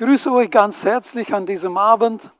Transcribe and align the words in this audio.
grüße 0.00 0.32
euch 0.32 0.50
ganz 0.50 0.86
herzlich 0.86 1.34
an 1.34 1.44
diesem 1.44 1.76
Abend. 1.76 2.30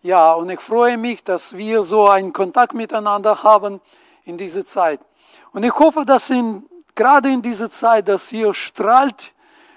Ja, 0.00 0.32
und 0.34 0.48
ich 0.48 0.60
freue 0.60 0.96
mich, 0.96 1.24
dass 1.24 1.56
wir 1.56 1.82
so 1.82 2.08
einen 2.08 2.32
Kontakt 2.32 2.72
miteinander 2.72 3.42
haben 3.42 3.80
in 4.22 4.38
dieser 4.38 4.64
Zeit. 4.64 5.00
Und 5.52 5.64
ich 5.64 5.76
hoffe, 5.76 6.04
dass 6.04 6.30
in, 6.30 6.64
gerade 6.94 7.28
in 7.28 7.42
dieser 7.42 7.68
Zeit, 7.68 8.06
dass 8.06 8.30
ihr 8.30 8.54
strahlt 8.54 9.34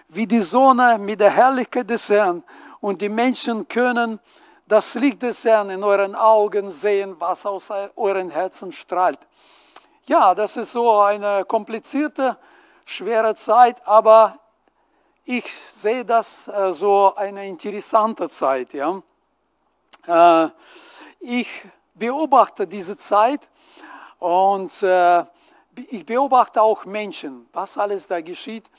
wie 0.10 0.28
die 0.28 0.42
Sonne 0.42 1.00
mit 1.00 1.22
der 1.22 1.32
Herrlichkeit 1.32 1.90
des 1.90 2.08
Herrn 2.12 2.44
und 2.82 3.02
die 3.02 3.10
Menschen 3.10 3.68
können 3.68 4.20
das 4.68 4.94
Licht 4.94 5.24
des 5.24 5.44
Herrn 5.44 5.72
in 5.72 5.84
euren 5.84 6.14
Augen 6.14 6.70
sehen, 6.70 7.16
was 7.18 7.48
aus 7.48 7.72
euren 7.96 8.30
Herzen 8.30 8.72
strahlt. 8.72 9.18
Ja, 10.06 10.36
das 10.36 10.56
ist 10.56 10.72
so 10.72 11.00
eine 11.00 11.46
komplizierte, 11.46 12.38
schwere 12.86 13.34
Zeit, 13.34 13.82
aber 13.88 14.38
ich 15.26 15.46
sehe 15.70 16.04
das 16.04 16.48
äh, 16.48 16.74
so 16.74 17.14
eine 17.16 17.48
interessante 17.48 18.30
Zeit. 18.30 18.74
Ja. 18.74 19.02
Äh, 20.06 20.50
ich 21.20 21.64
beobachte 21.94 22.68
diese 22.68 22.98
Zeit 22.98 23.50
und 24.20 24.84
äh, 24.84 25.24
ich 25.76 26.06
beobachte 26.06 26.62
auch 26.62 26.86
Menschen, 26.86 27.48
was 27.54 27.78
alles 27.78 28.08
da 28.08 28.22
geschieht, 28.22 28.70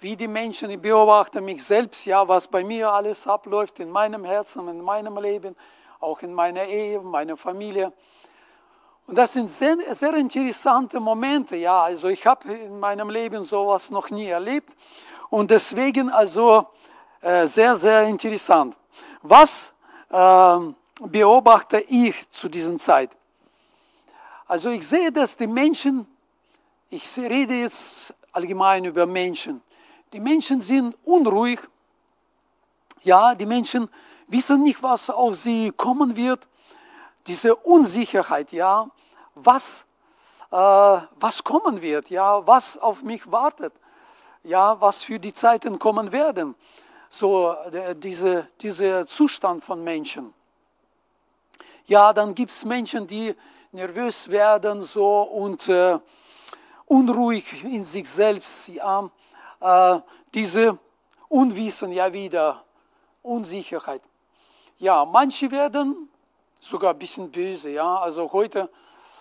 wie 0.00 0.14
die 0.14 0.28
Menschen, 0.28 0.70
ich 0.70 0.80
beobachte 0.80 1.40
mich 1.40 1.64
selbst, 1.64 2.06
ja, 2.06 2.26
was 2.26 2.46
bei 2.46 2.62
mir 2.62 2.92
alles 2.92 3.26
abläuft 3.26 3.80
in 3.80 3.90
meinem 3.90 4.24
Herzen, 4.24 4.68
in 4.68 4.80
meinem 4.80 5.18
Leben, 5.18 5.56
auch 5.98 6.22
in 6.22 6.32
meiner 6.32 6.64
Ehe, 6.64 7.00
meiner 7.00 7.36
Familie. 7.36 7.92
Und 9.08 9.18
das 9.18 9.32
sind 9.32 9.50
sehr, 9.50 9.76
sehr 9.92 10.14
interessante 10.14 11.00
Momente, 11.00 11.56
ja, 11.56 11.82
also 11.82 12.08
ich 12.08 12.24
habe 12.24 12.52
in 12.52 12.78
meinem 12.78 13.10
Leben 13.10 13.42
sowas 13.42 13.90
noch 13.90 14.08
nie 14.10 14.28
erlebt 14.28 14.76
und 15.30 15.50
deswegen 15.50 16.10
also 16.10 16.66
äh, 17.20 17.46
sehr, 17.46 17.76
sehr 17.76 18.04
interessant. 18.04 18.76
Was 19.22 19.74
äh, 20.10 20.58
beobachte 21.00 21.80
ich 21.88 22.30
zu 22.30 22.48
dieser 22.48 22.76
Zeit? 22.76 23.10
Also 24.46 24.70
ich 24.70 24.86
sehe, 24.86 25.12
dass 25.12 25.36
die 25.36 25.46
Menschen, 25.46 26.06
ich 26.90 27.04
rede 27.18 27.54
jetzt 27.54 28.14
allgemein 28.32 28.84
über 28.84 29.04
Menschen, 29.04 29.60
die 30.12 30.20
Menschen 30.20 30.60
sind 30.60 30.96
unruhig, 31.04 31.60
ja, 33.02 33.34
die 33.34 33.46
Menschen 33.46 33.88
wissen 34.26 34.62
nicht, 34.62 34.82
was 34.82 35.10
auf 35.10 35.34
sie 35.34 35.70
kommen 35.76 36.16
wird, 36.16 36.48
diese 37.26 37.54
Unsicherheit, 37.54 38.52
ja, 38.52 38.88
was, 39.34 39.84
äh, 40.50 40.56
was 40.56 41.44
kommen 41.44 41.82
wird, 41.82 42.08
ja, 42.08 42.46
was 42.46 42.78
auf 42.78 43.02
mich 43.02 43.30
wartet 43.30 43.72
ja, 44.48 44.80
was 44.80 45.04
für 45.04 45.20
die 45.20 45.34
Zeiten 45.34 45.78
kommen 45.78 46.10
werden. 46.10 46.54
So 47.10 47.52
äh, 47.70 47.94
diese, 47.94 48.48
dieser 48.60 49.06
Zustand 49.06 49.62
von 49.62 49.84
Menschen. 49.84 50.32
Ja, 51.86 52.12
dann 52.12 52.34
gibt 52.34 52.50
es 52.50 52.64
Menschen, 52.64 53.06
die 53.06 53.34
nervös 53.72 54.30
werden 54.30 54.82
so 54.82 55.22
und 55.22 55.68
äh, 55.68 55.98
unruhig 56.86 57.64
in 57.64 57.84
sich 57.84 58.08
selbst. 58.08 58.68
Ja, 58.68 59.10
äh, 59.60 60.00
diese 60.32 60.78
Unwissen 61.28 61.92
ja 61.92 62.10
wieder, 62.12 62.64
Unsicherheit. 63.22 64.02
Ja, 64.78 65.04
manche 65.04 65.50
werden 65.50 66.08
sogar 66.58 66.92
ein 66.92 66.98
bisschen 66.98 67.30
böse. 67.30 67.68
Ja, 67.68 67.98
also 67.98 68.32
heute 68.32 68.70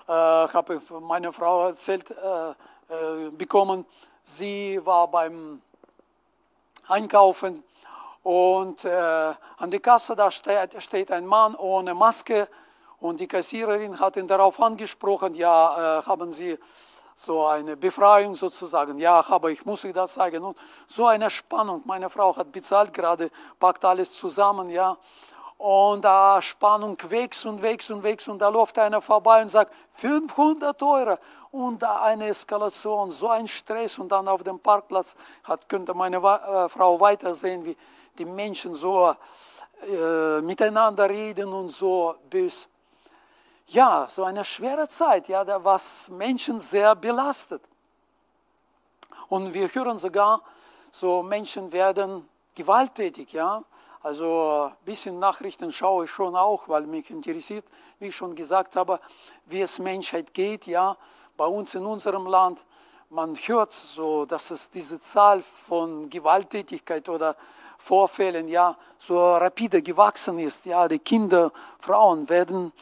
äh, 0.08 0.12
habe 0.12 0.75
ich 0.75 0.89
meine 1.02 1.34
Frau 1.34 1.67
erzählt 1.67 2.12
äh, 2.12 2.52
äh 2.89 3.30
bekommen, 3.31 3.86
Sie 4.30 4.86
war 4.86 5.08
beim 5.08 5.61
Einkaufen 6.89 7.64
und 8.23 8.84
äh, 8.84 9.34
an 9.58 9.72
der 9.72 9.80
Kasse 9.80 10.17
da 10.17 10.30
steht, 10.30 10.84
steht, 10.84 11.11
ein 11.14 11.25
Mann 11.25 11.56
ohne 11.56 11.94
Maske 11.94 12.50
und 13.00 13.22
die 13.22 13.28
Kassiererin 13.28 13.97
hat 14.02 14.17
ihn 14.17 14.28
darauf 14.28 14.59
angesprochen, 14.59 15.34
ja, 15.34 16.00
äh, 16.00 16.03
haben 16.03 16.34
Sie 16.34 16.59
so 17.16 17.46
eine 17.46 17.78
Befreiung 17.78 18.35
sozusagen. 18.35 18.97
Ja, 18.97 19.25
aber 19.29 19.50
ich 19.50 19.66
muss 19.66 19.85
Ihnen 19.85 19.94
das 19.94 20.16
zeigen. 20.16 20.44
Und 20.44 20.57
so 20.88 21.07
eine 21.07 21.30
Spannung. 21.30 21.84
Meine 21.85 22.09
Frau 22.09 22.35
hat 22.35 22.51
bezahlt 22.51 22.91
gerade, 22.91 23.31
packt 23.62 23.85
alles 23.85 24.13
zusammen, 24.13 24.69
ja. 24.69 24.97
Und 25.57 26.06
da 26.06 26.40
Spannung 26.41 26.97
wächst 27.09 27.45
und 27.47 27.62
wächst 27.63 27.90
und 27.90 28.03
wächst 28.03 28.28
und 28.28 28.40
da 28.40 28.50
läuft 28.50 28.78
einer 28.78 29.01
vorbei 29.01 29.41
und 29.41 29.50
sagt 29.50 29.73
500 29.90 30.81
Euro 30.84 31.18
und 31.51 31.81
da 31.81 32.01
eine 32.01 32.28
Eskalation, 32.28 33.09
so 33.09 33.29
ein 33.29 33.47
Stress 33.47 33.97
und 33.97 34.12
dann 34.12 34.28
auf 34.28 34.44
dem 34.44 34.59
Parkplatz 34.59 35.16
hat, 35.44 35.68
könnte 35.68 35.95
meine 35.95 36.18
äh, 36.18 36.69
Frau 36.69 37.00
weitersehen, 37.00 37.66
wie 37.66 37.75
die 38.18 38.25
Menschen 38.25 38.75
so 38.75 39.16
äh, 39.81 40.41
miteinander 40.41 41.09
reden 41.09 41.51
und 41.51 41.69
so 41.69 42.16
bös. 42.29 42.68
Ja, 43.68 44.07
so 44.09 44.24
eine 44.24 44.45
schwere 44.45 44.88
Zeit, 44.88 45.28
ja, 45.28 45.44
was 45.63 46.09
Menschen 46.09 46.59
sehr 46.59 46.95
belastet. 46.95 47.62
Und 49.28 49.53
wir 49.53 49.68
hören 49.74 49.97
sogar, 49.97 50.41
so 50.91 51.22
Menschen 51.22 51.72
werden 51.72 52.29
gewalttätig, 52.56 53.34
ja. 53.34 53.63
Also 54.03 54.72
ein 54.72 54.85
bisschen 54.85 55.19
Nachrichten 55.19 55.72
schaue 55.72 56.06
ich 56.06 56.12
schon 56.12 56.35
auch, 56.35 56.68
weil 56.69 56.84
mich 56.84 57.09
interessiert, 57.09 57.66
wie 58.00 58.08
ich 58.08 58.16
schon 58.16 58.35
gesagt 58.35 58.75
habe, 58.75 59.00
wie 59.46 59.62
es 59.62 59.80
Menschheit 59.80 60.34
geht, 60.34 60.68
ja. 60.68 60.96
Bei 61.35 61.46
uns 61.46 61.75
in 61.75 61.85
unserem 61.85 62.25
Land, 62.28 62.66
man 63.09 63.36
hört 63.36 63.74
so, 63.74 64.25
dass 64.25 64.52
es 64.52 64.69
diese 64.69 65.00
Zahl 65.00 65.41
von 65.41 66.09
Gewalttätigkeit 66.09 67.07
oder 67.09 67.36
Vorfällen 67.78 68.47
ja 68.47 68.75
so 68.97 69.36
rapide 69.36 69.81
gewachsen 69.81 70.40
ist. 70.40 70.66
Ja, 70.66 70.88
die 70.88 71.00
Kinder, 71.00 71.52
Frauen 71.80 72.28
werden 72.28 72.74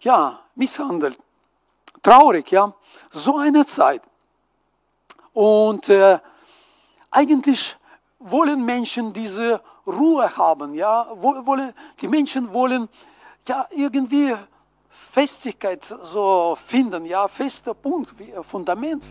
ja 0.00 0.38
misshandelt. 0.54 1.18
Traurig, 2.02 2.52
ja. 2.52 2.72
So 3.10 3.38
eine 3.38 3.66
Zeit. 3.66 4.02
Und 5.32 5.88
äh, 5.88 6.18
eigentlich 7.10 7.76
wollen 8.18 8.64
Menschen 8.64 9.12
diese 9.12 9.60
Ruhe 9.86 10.36
haben, 10.36 10.74
ja, 10.74 11.06
wollen, 11.14 11.72
die 12.00 12.08
Menschen 12.08 12.52
wollen 12.52 12.88
ja 13.46 13.66
irgendwie 13.70 14.34
Festigkeit 14.88 15.84
so 15.84 16.56
finden, 16.56 17.04
ja, 17.04 17.28
fester 17.28 17.74
Punkt, 17.74 18.14
Fundament 18.42 19.04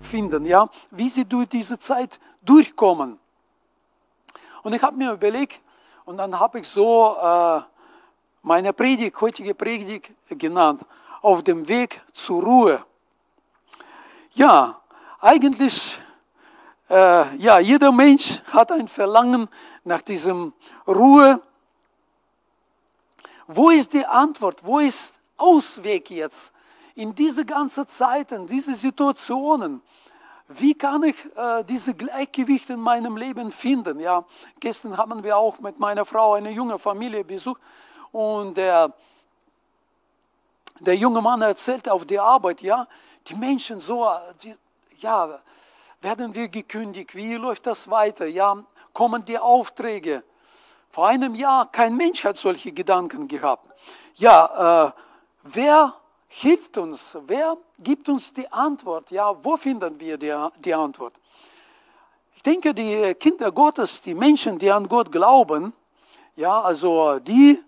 finden, 0.00 0.46
ja, 0.46 0.68
wie 0.90 1.08
sie 1.08 1.24
durch 1.24 1.48
diese 1.48 1.78
Zeit 1.78 2.18
durchkommen. 2.42 3.18
Und 4.62 4.72
ich 4.72 4.82
habe 4.82 4.96
mir 4.96 5.12
überlegt, 5.12 5.60
und 6.06 6.18
dann 6.18 6.38
habe 6.38 6.60
ich 6.60 6.68
so 6.68 7.16
äh, 7.20 7.60
meine 8.42 8.72
Predigt, 8.72 9.20
heutige 9.20 9.54
Predigt 9.54 10.10
genannt, 10.28 10.84
auf 11.20 11.42
dem 11.42 11.68
Weg 11.68 12.02
zur 12.12 12.42
Ruhe. 12.42 12.84
Ja, 14.32 14.80
eigentlich 15.20 15.95
äh, 16.88 17.36
ja, 17.36 17.58
jeder 17.58 17.90
Mensch 17.92 18.42
hat 18.52 18.70
ein 18.72 18.88
Verlangen 18.88 19.48
nach 19.84 20.02
diesem 20.02 20.52
Ruhe. 20.86 21.40
Wo 23.46 23.70
ist 23.70 23.92
die 23.92 24.04
Antwort? 24.04 24.64
Wo 24.64 24.78
ist 24.78 25.18
Ausweg 25.36 26.10
jetzt 26.10 26.52
in 26.94 27.14
diese 27.14 27.44
ganzen 27.44 27.86
Zeiten, 27.86 28.46
diese 28.46 28.74
Situationen? 28.74 29.82
Wie 30.48 30.74
kann 30.74 31.02
ich 31.02 31.16
äh, 31.36 31.64
diese 31.64 31.94
Gleichgewicht 31.94 32.70
in 32.70 32.80
meinem 32.80 33.16
Leben 33.16 33.50
finden? 33.50 33.98
Ja, 33.98 34.24
gestern 34.60 34.96
haben 34.96 35.24
wir 35.24 35.36
auch 35.36 35.58
mit 35.58 35.80
meiner 35.80 36.04
Frau 36.04 36.34
eine 36.34 36.50
junge 36.50 36.78
Familie 36.78 37.24
besucht 37.24 37.60
und 38.12 38.56
der, 38.56 38.92
der 40.78 40.96
junge 40.96 41.20
Mann 41.20 41.42
erzählte 41.42 41.92
auf 41.92 42.04
der 42.04 42.22
Arbeit, 42.22 42.62
ja, 42.62 42.86
die 43.26 43.34
Menschen 43.34 43.80
so, 43.80 44.08
die, 44.40 44.54
ja, 44.98 45.40
werden 46.00 46.34
wir 46.34 46.48
gekündigt? 46.48 47.14
Wie 47.14 47.34
läuft 47.34 47.66
das 47.66 47.90
weiter? 47.90 48.26
Ja, 48.26 48.64
kommen 48.92 49.24
die 49.24 49.38
Aufträge? 49.38 50.22
Vor 50.88 51.08
einem 51.08 51.34
Jahr, 51.34 51.70
kein 51.70 51.96
Mensch 51.96 52.24
hat 52.24 52.36
solche 52.36 52.72
Gedanken 52.72 53.28
gehabt. 53.28 53.68
Ja, 54.14 54.86
äh, 54.86 54.92
wer 55.42 55.94
hilft 56.28 56.78
uns? 56.78 57.16
Wer 57.26 57.56
gibt 57.78 58.08
uns 58.08 58.32
die 58.32 58.50
Antwort? 58.50 59.10
Ja, 59.10 59.32
wo 59.44 59.56
finden 59.56 59.98
wir 60.00 60.16
die, 60.16 60.34
die 60.60 60.74
Antwort? 60.74 61.14
Ich 62.34 62.42
denke, 62.42 62.72
die 62.72 63.14
Kinder 63.14 63.50
Gottes, 63.52 64.00
die 64.00 64.14
Menschen, 64.14 64.58
die 64.58 64.70
an 64.70 64.88
Gott 64.88 65.10
glauben, 65.10 65.72
ja, 66.36 66.60
also 66.60 67.18
die 67.18 67.62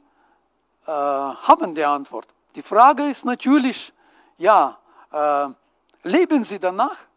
äh, 0.86 0.90
haben 0.90 1.74
die 1.74 1.84
Antwort. 1.84 2.28
Die 2.54 2.62
Frage 2.62 3.04
ist 3.04 3.24
natürlich, 3.24 3.92
ja, 4.36 4.78
äh, 5.10 5.48
leben 6.02 6.44
sie 6.44 6.58
danach? 6.58 7.07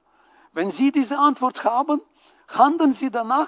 Wenn 0.53 0.69
Sie 0.69 0.91
diese 0.91 1.17
Antwort 1.17 1.63
haben, 1.63 2.01
handeln 2.49 2.93
Sie 2.93 3.09
danach, 3.09 3.47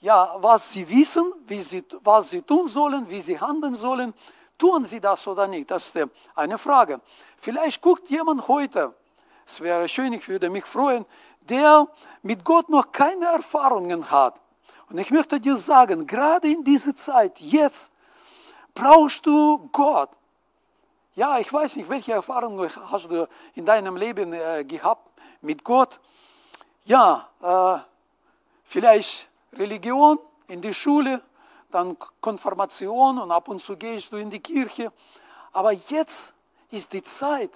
ja, 0.00 0.34
was 0.38 0.72
Sie 0.72 0.88
wissen, 0.88 1.32
wie 1.46 1.62
Sie, 1.62 1.84
was 2.02 2.30
Sie 2.30 2.42
tun 2.42 2.68
sollen, 2.68 3.08
wie 3.08 3.20
Sie 3.20 3.40
handeln 3.40 3.74
sollen. 3.74 4.12
Tun 4.58 4.84
Sie 4.84 5.00
das 5.00 5.26
oder 5.26 5.46
nicht? 5.46 5.70
Das 5.70 5.86
ist 5.94 6.08
eine 6.34 6.58
Frage. 6.58 7.00
Vielleicht 7.36 7.80
guckt 7.80 8.10
jemand 8.10 8.48
heute, 8.48 8.94
es 9.46 9.60
wäre 9.60 9.88
schön, 9.88 10.12
ich 10.12 10.28
würde 10.28 10.50
mich 10.50 10.64
freuen, 10.64 11.04
der 11.48 11.86
mit 12.22 12.44
Gott 12.44 12.68
noch 12.68 12.92
keine 12.92 13.26
Erfahrungen 13.26 14.10
hat. 14.10 14.40
Und 14.88 14.98
ich 14.98 15.10
möchte 15.10 15.40
dir 15.40 15.56
sagen, 15.56 16.06
gerade 16.06 16.48
in 16.48 16.62
dieser 16.64 16.94
Zeit, 16.94 17.40
jetzt, 17.40 17.92
brauchst 18.74 19.24
du 19.26 19.68
Gott. 19.72 20.10
Ja, 21.14 21.38
ich 21.38 21.52
weiß 21.52 21.76
nicht, 21.76 21.88
welche 21.88 22.12
Erfahrungen 22.12 22.70
hast 22.90 23.10
du 23.10 23.28
in 23.54 23.64
deinem 23.64 23.96
Leben 23.96 24.32
äh, 24.32 24.64
gehabt 24.64 25.10
mit 25.40 25.62
Gott. 25.62 26.00
Ja, 26.84 27.28
äh, 27.40 27.80
vielleicht 28.64 29.28
Religion 29.52 30.18
in 30.48 30.60
die 30.60 30.74
Schule, 30.74 31.20
dann 31.70 31.96
Konfirmation 32.20 33.18
und 33.18 33.30
ab 33.30 33.48
und 33.48 33.60
zu 33.60 33.76
gehst 33.76 34.12
du 34.12 34.16
in 34.16 34.30
die 34.30 34.40
Kirche. 34.40 34.92
Aber 35.52 35.72
jetzt 35.72 36.34
ist 36.70 36.92
die 36.92 37.02
Zeit, 37.02 37.50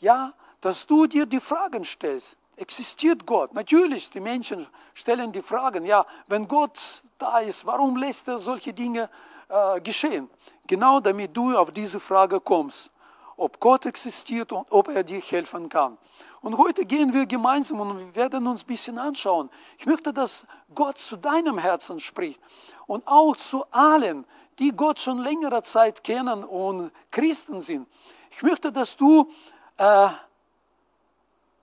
ja, 0.00 0.32
dass 0.60 0.86
du 0.86 1.06
dir 1.06 1.26
die 1.26 1.40
Fragen 1.40 1.84
stellst. 1.84 2.38
Existiert 2.56 3.26
Gott? 3.26 3.52
Natürlich, 3.52 4.08
die 4.10 4.20
Menschen 4.20 4.66
stellen 4.94 5.30
die 5.32 5.42
Fragen, 5.42 5.84
ja, 5.84 6.06
wenn 6.28 6.48
Gott 6.48 7.04
da 7.18 7.40
ist, 7.40 7.66
warum 7.66 7.96
lässt 7.96 8.28
er 8.28 8.38
solche 8.38 8.72
Dinge 8.72 9.10
äh, 9.48 9.80
geschehen? 9.80 10.30
Genau 10.66 11.00
damit 11.00 11.36
du 11.36 11.56
auf 11.56 11.70
diese 11.70 12.00
Frage 12.00 12.40
kommst, 12.40 12.90
ob 13.36 13.60
Gott 13.60 13.86
existiert 13.86 14.52
und 14.52 14.70
ob 14.70 14.88
er 14.88 15.02
dir 15.02 15.20
helfen 15.20 15.68
kann. 15.68 15.98
Und 16.40 16.58
heute 16.58 16.84
gehen 16.84 17.12
wir 17.12 17.26
gemeinsam 17.26 17.80
und 17.80 18.16
werden 18.16 18.46
uns 18.46 18.64
ein 18.64 18.66
bisschen 18.66 18.98
anschauen. 18.98 19.50
Ich 19.78 19.86
möchte, 19.86 20.12
dass 20.12 20.46
Gott 20.74 20.98
zu 20.98 21.16
deinem 21.16 21.58
Herzen 21.58 22.00
spricht 22.00 22.40
und 22.86 23.06
auch 23.06 23.36
zu 23.36 23.64
allen, 23.70 24.24
die 24.58 24.70
Gott 24.70 25.00
schon 25.00 25.18
längere 25.18 25.62
Zeit 25.62 26.04
kennen 26.04 26.44
und 26.44 26.92
Christen 27.10 27.60
sind. 27.60 27.88
Ich 28.30 28.42
möchte, 28.42 28.70
dass 28.70 28.96
du 28.96 29.30
äh, 29.78 30.08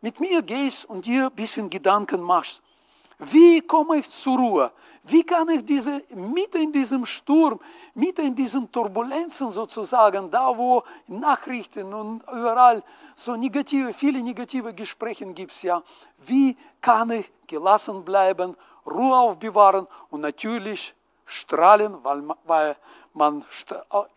mit 0.01 0.19
mir 0.19 0.41
gehst 0.41 0.85
und 0.85 1.05
dir 1.05 1.27
ein 1.27 1.31
bisschen 1.35 1.69
Gedanken 1.69 2.21
machst. 2.21 2.61
Wie 3.23 3.61
komme 3.61 3.97
ich 3.97 4.09
zur 4.09 4.35
Ruhe? 4.35 4.71
Wie 5.03 5.23
kann 5.23 5.47
ich 5.49 5.63
diese, 5.63 6.01
mitten 6.15 6.57
in 6.57 6.71
diesem 6.71 7.05
Sturm, 7.05 7.59
mitten 7.93 8.25
in 8.25 8.35
diesen 8.35 8.71
Turbulenzen 8.71 9.51
sozusagen, 9.51 10.31
da 10.31 10.57
wo 10.57 10.81
Nachrichten 11.05 11.93
und 11.93 12.23
überall 12.23 12.81
so 13.15 13.35
negative, 13.35 13.93
viele 13.93 14.23
negative 14.23 14.73
Gespräche 14.73 15.25
gibt 15.33 15.51
es 15.51 15.61
ja, 15.61 15.83
wie 16.25 16.57
kann 16.81 17.11
ich 17.11 17.31
gelassen 17.45 18.03
bleiben, 18.03 18.57
Ruhe 18.87 19.15
aufbewahren 19.15 19.85
und 20.09 20.21
natürlich 20.21 20.95
strahlen, 21.23 22.03
weil, 22.03 22.23
weil 22.45 22.75
man 23.13 23.45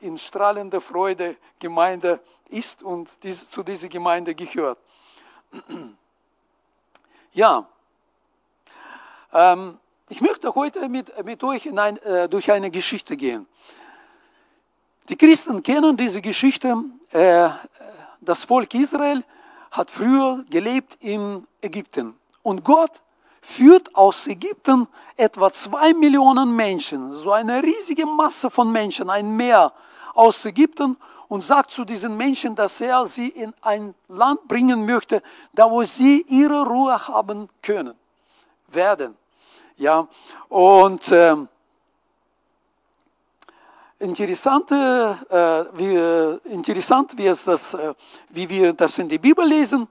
in 0.00 0.16
strahlender 0.16 0.80
Freude 0.80 1.36
Gemeinde 1.58 2.20
ist 2.48 2.82
und 2.82 3.10
zu 3.20 3.62
dieser 3.62 3.88
Gemeinde 3.88 4.34
gehört. 4.34 4.78
Ja, 7.36 7.66
ähm, 9.34 9.78
ich 10.08 10.20
möchte 10.20 10.54
heute 10.54 10.88
mit, 10.88 11.24
mit 11.24 11.42
euch 11.44 11.70
ein, 11.76 11.96
äh, 11.98 12.28
durch 12.28 12.50
eine 12.50 12.70
Geschichte 12.70 13.16
gehen. 13.16 13.46
Die 15.08 15.16
Christen 15.16 15.62
kennen 15.62 15.96
diese 15.96 16.22
Geschichte. 16.22 16.76
Äh, 17.10 17.48
das 18.20 18.44
Volk 18.44 18.72
Israel 18.74 19.22
hat 19.70 19.90
früher 19.90 20.44
gelebt 20.48 20.96
in 21.00 21.46
Ägypten. 21.60 22.14
Und 22.42 22.64
Gott 22.64 23.02
führt 23.42 23.94
aus 23.94 24.26
Ägypten 24.26 24.88
etwa 25.16 25.52
zwei 25.52 25.92
Millionen 25.92 26.54
Menschen, 26.56 27.12
so 27.12 27.32
eine 27.32 27.62
riesige 27.62 28.06
Masse 28.06 28.50
von 28.50 28.72
Menschen, 28.72 29.10
ein 29.10 29.36
Meer 29.36 29.72
aus 30.14 30.44
Ägypten 30.46 30.96
und 31.28 31.42
sagt 31.42 31.70
zu 31.70 31.84
diesen 31.84 32.16
Menschen, 32.16 32.54
dass 32.54 32.80
er 32.80 33.04
sie 33.04 33.28
in 33.28 33.52
ein 33.60 33.94
Land 34.08 34.46
bringen 34.48 34.86
möchte, 34.86 35.22
da 35.52 35.70
wo 35.70 35.82
sie 35.82 36.22
ihre 36.28 36.64
Ruhe 36.66 36.96
haben 37.08 37.48
können, 37.60 37.94
werden. 38.68 39.16
Ja, 39.76 40.06
und 40.48 41.10
äh, 41.10 41.34
interessant, 43.98 44.70
äh, 44.70 44.74
wie, 44.74 46.48
interessant 46.52 47.16
wie, 47.16 47.26
es 47.26 47.42
das, 47.42 47.74
äh, 47.74 47.92
wie 48.28 48.48
wir 48.48 48.72
das 48.74 48.98
in 48.98 49.08
der 49.08 49.18
Bibel 49.18 49.44
lesen, 49.44 49.88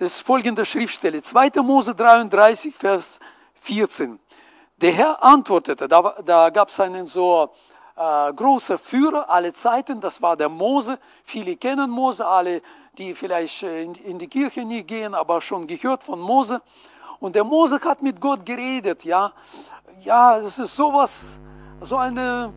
das 0.00 0.16
ist 0.16 0.22
folgende 0.22 0.64
Schriftstelle, 0.64 1.22
2. 1.22 1.62
Mose 1.62 1.94
33, 1.94 2.74
Vers 2.74 3.20
14. 3.54 4.18
Der 4.80 4.90
Herr 4.90 5.22
antwortete, 5.22 5.86
da, 5.86 6.12
da 6.24 6.50
gab 6.50 6.68
es 6.68 6.80
einen 6.80 7.06
so 7.06 7.50
äh, 7.94 8.32
großer 8.32 8.78
Führer 8.78 9.30
aller 9.30 9.54
Zeiten, 9.54 10.00
das 10.00 10.20
war 10.20 10.36
der 10.36 10.48
Mose. 10.48 10.98
Viele 11.22 11.54
kennen 11.54 11.88
Mose, 11.88 12.26
alle, 12.26 12.62
die 12.98 13.14
vielleicht 13.14 13.62
äh, 13.62 13.84
in, 13.84 13.94
in 13.94 14.18
die 14.18 14.26
Kirche 14.26 14.64
nie 14.64 14.82
gehen, 14.82 15.14
aber 15.14 15.40
schon 15.40 15.68
gehört 15.68 16.02
von 16.02 16.18
Mose. 16.18 16.60
Und 17.20 17.36
der 17.36 17.44
Mose 17.44 17.78
hat 17.84 18.02
mit 18.02 18.20
Gott 18.20 18.44
geredet, 18.44 19.04
ja. 19.04 19.32
Ja, 20.00 20.38
es 20.38 20.58
ist 20.58 20.74
sowas, 20.74 21.38
so 21.82 21.98
eine 21.98 22.52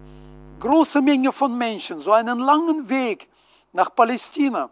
große 0.59 1.01
Menge 1.01 1.31
von 1.33 1.57
Menschen, 1.57 1.99
so 1.99 2.13
einen 2.13 2.39
langen 2.39 2.87
Weg 2.87 3.29
nach 3.73 3.93
Palästina. 3.93 4.69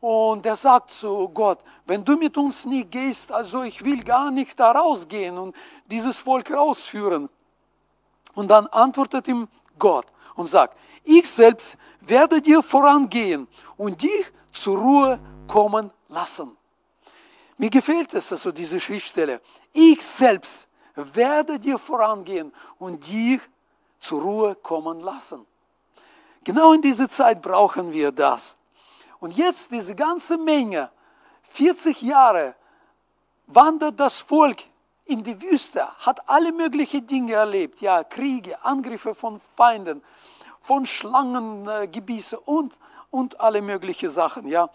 Und 0.00 0.46
er 0.46 0.56
sagt 0.56 0.92
zu 0.92 1.28
Gott, 1.28 1.58
wenn 1.86 2.04
du 2.04 2.16
mit 2.16 2.36
uns 2.36 2.66
nie 2.66 2.84
gehst, 2.84 3.32
also 3.32 3.62
ich 3.62 3.84
will 3.84 4.02
gar 4.02 4.30
nicht 4.30 4.58
da 4.58 4.70
rausgehen 4.72 5.36
und 5.36 5.54
dieses 5.86 6.18
Volk 6.18 6.50
rausführen. 6.50 7.28
Und 8.34 8.48
dann 8.48 8.66
antwortet 8.68 9.28
ihm 9.28 9.48
Gott 9.78 10.06
und 10.36 10.46
sagt, 10.46 10.78
ich 11.04 11.28
selbst 11.28 11.76
werde 12.00 12.40
dir 12.40 12.62
vorangehen 12.62 13.48
und 13.76 14.02
dich 14.02 14.32
zur 14.52 14.78
Ruhe 14.78 15.20
kommen 15.46 15.92
lassen. 16.08 16.56
Mir 17.62 17.70
gefällt 17.70 18.12
es 18.14 18.32
also 18.32 18.50
diese 18.50 18.80
Schriftstelle. 18.80 19.40
Ich 19.72 20.02
selbst 20.02 20.68
werde 20.96 21.60
dir 21.60 21.78
vorangehen 21.78 22.52
und 22.80 23.08
dich 23.08 23.40
zur 24.00 24.20
Ruhe 24.20 24.56
kommen 24.56 24.98
lassen. 24.98 25.46
Genau 26.42 26.72
in 26.72 26.82
dieser 26.82 27.08
Zeit 27.08 27.40
brauchen 27.40 27.92
wir 27.92 28.10
das. 28.10 28.56
Und 29.20 29.36
jetzt 29.36 29.70
diese 29.70 29.94
ganze 29.94 30.38
Menge, 30.38 30.90
40 31.44 32.02
Jahre, 32.02 32.56
wandert 33.46 34.00
das 34.00 34.22
Volk 34.22 34.64
in 35.04 35.22
die 35.22 35.40
Wüste, 35.40 35.86
hat 35.98 36.28
alle 36.28 36.50
möglichen 36.50 37.06
Dinge 37.06 37.34
erlebt. 37.34 37.80
Ja, 37.80 38.02
Kriege, 38.02 38.60
Angriffe 38.64 39.14
von 39.14 39.38
Feinden, 39.38 40.02
von 40.58 40.84
Schlangengebisse 40.84 42.40
und, 42.40 42.76
und 43.12 43.38
alle 43.38 43.62
möglichen 43.62 44.08
Sachen. 44.08 44.48
Ja. 44.48 44.68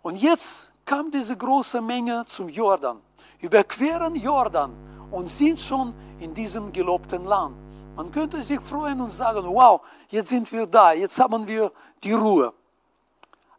Und 0.00 0.16
jetzt 0.16 0.70
kam 0.84 1.10
diese 1.10 1.36
große 1.36 1.80
Menge 1.80 2.24
zum 2.26 2.48
Jordan, 2.48 3.00
überqueren 3.40 4.14
Jordan 4.16 4.74
und 5.10 5.30
sind 5.30 5.60
schon 5.60 5.94
in 6.20 6.34
diesem 6.34 6.72
gelobten 6.72 7.24
Land. 7.24 7.56
Man 7.96 8.10
könnte 8.10 8.42
sich 8.42 8.60
freuen 8.60 9.00
und 9.00 9.10
sagen, 9.10 9.46
wow, 9.46 9.80
jetzt 10.08 10.28
sind 10.28 10.50
wir 10.50 10.66
da, 10.66 10.92
jetzt 10.92 11.18
haben 11.20 11.46
wir 11.46 11.70
die 12.02 12.12
Ruhe. 12.12 12.52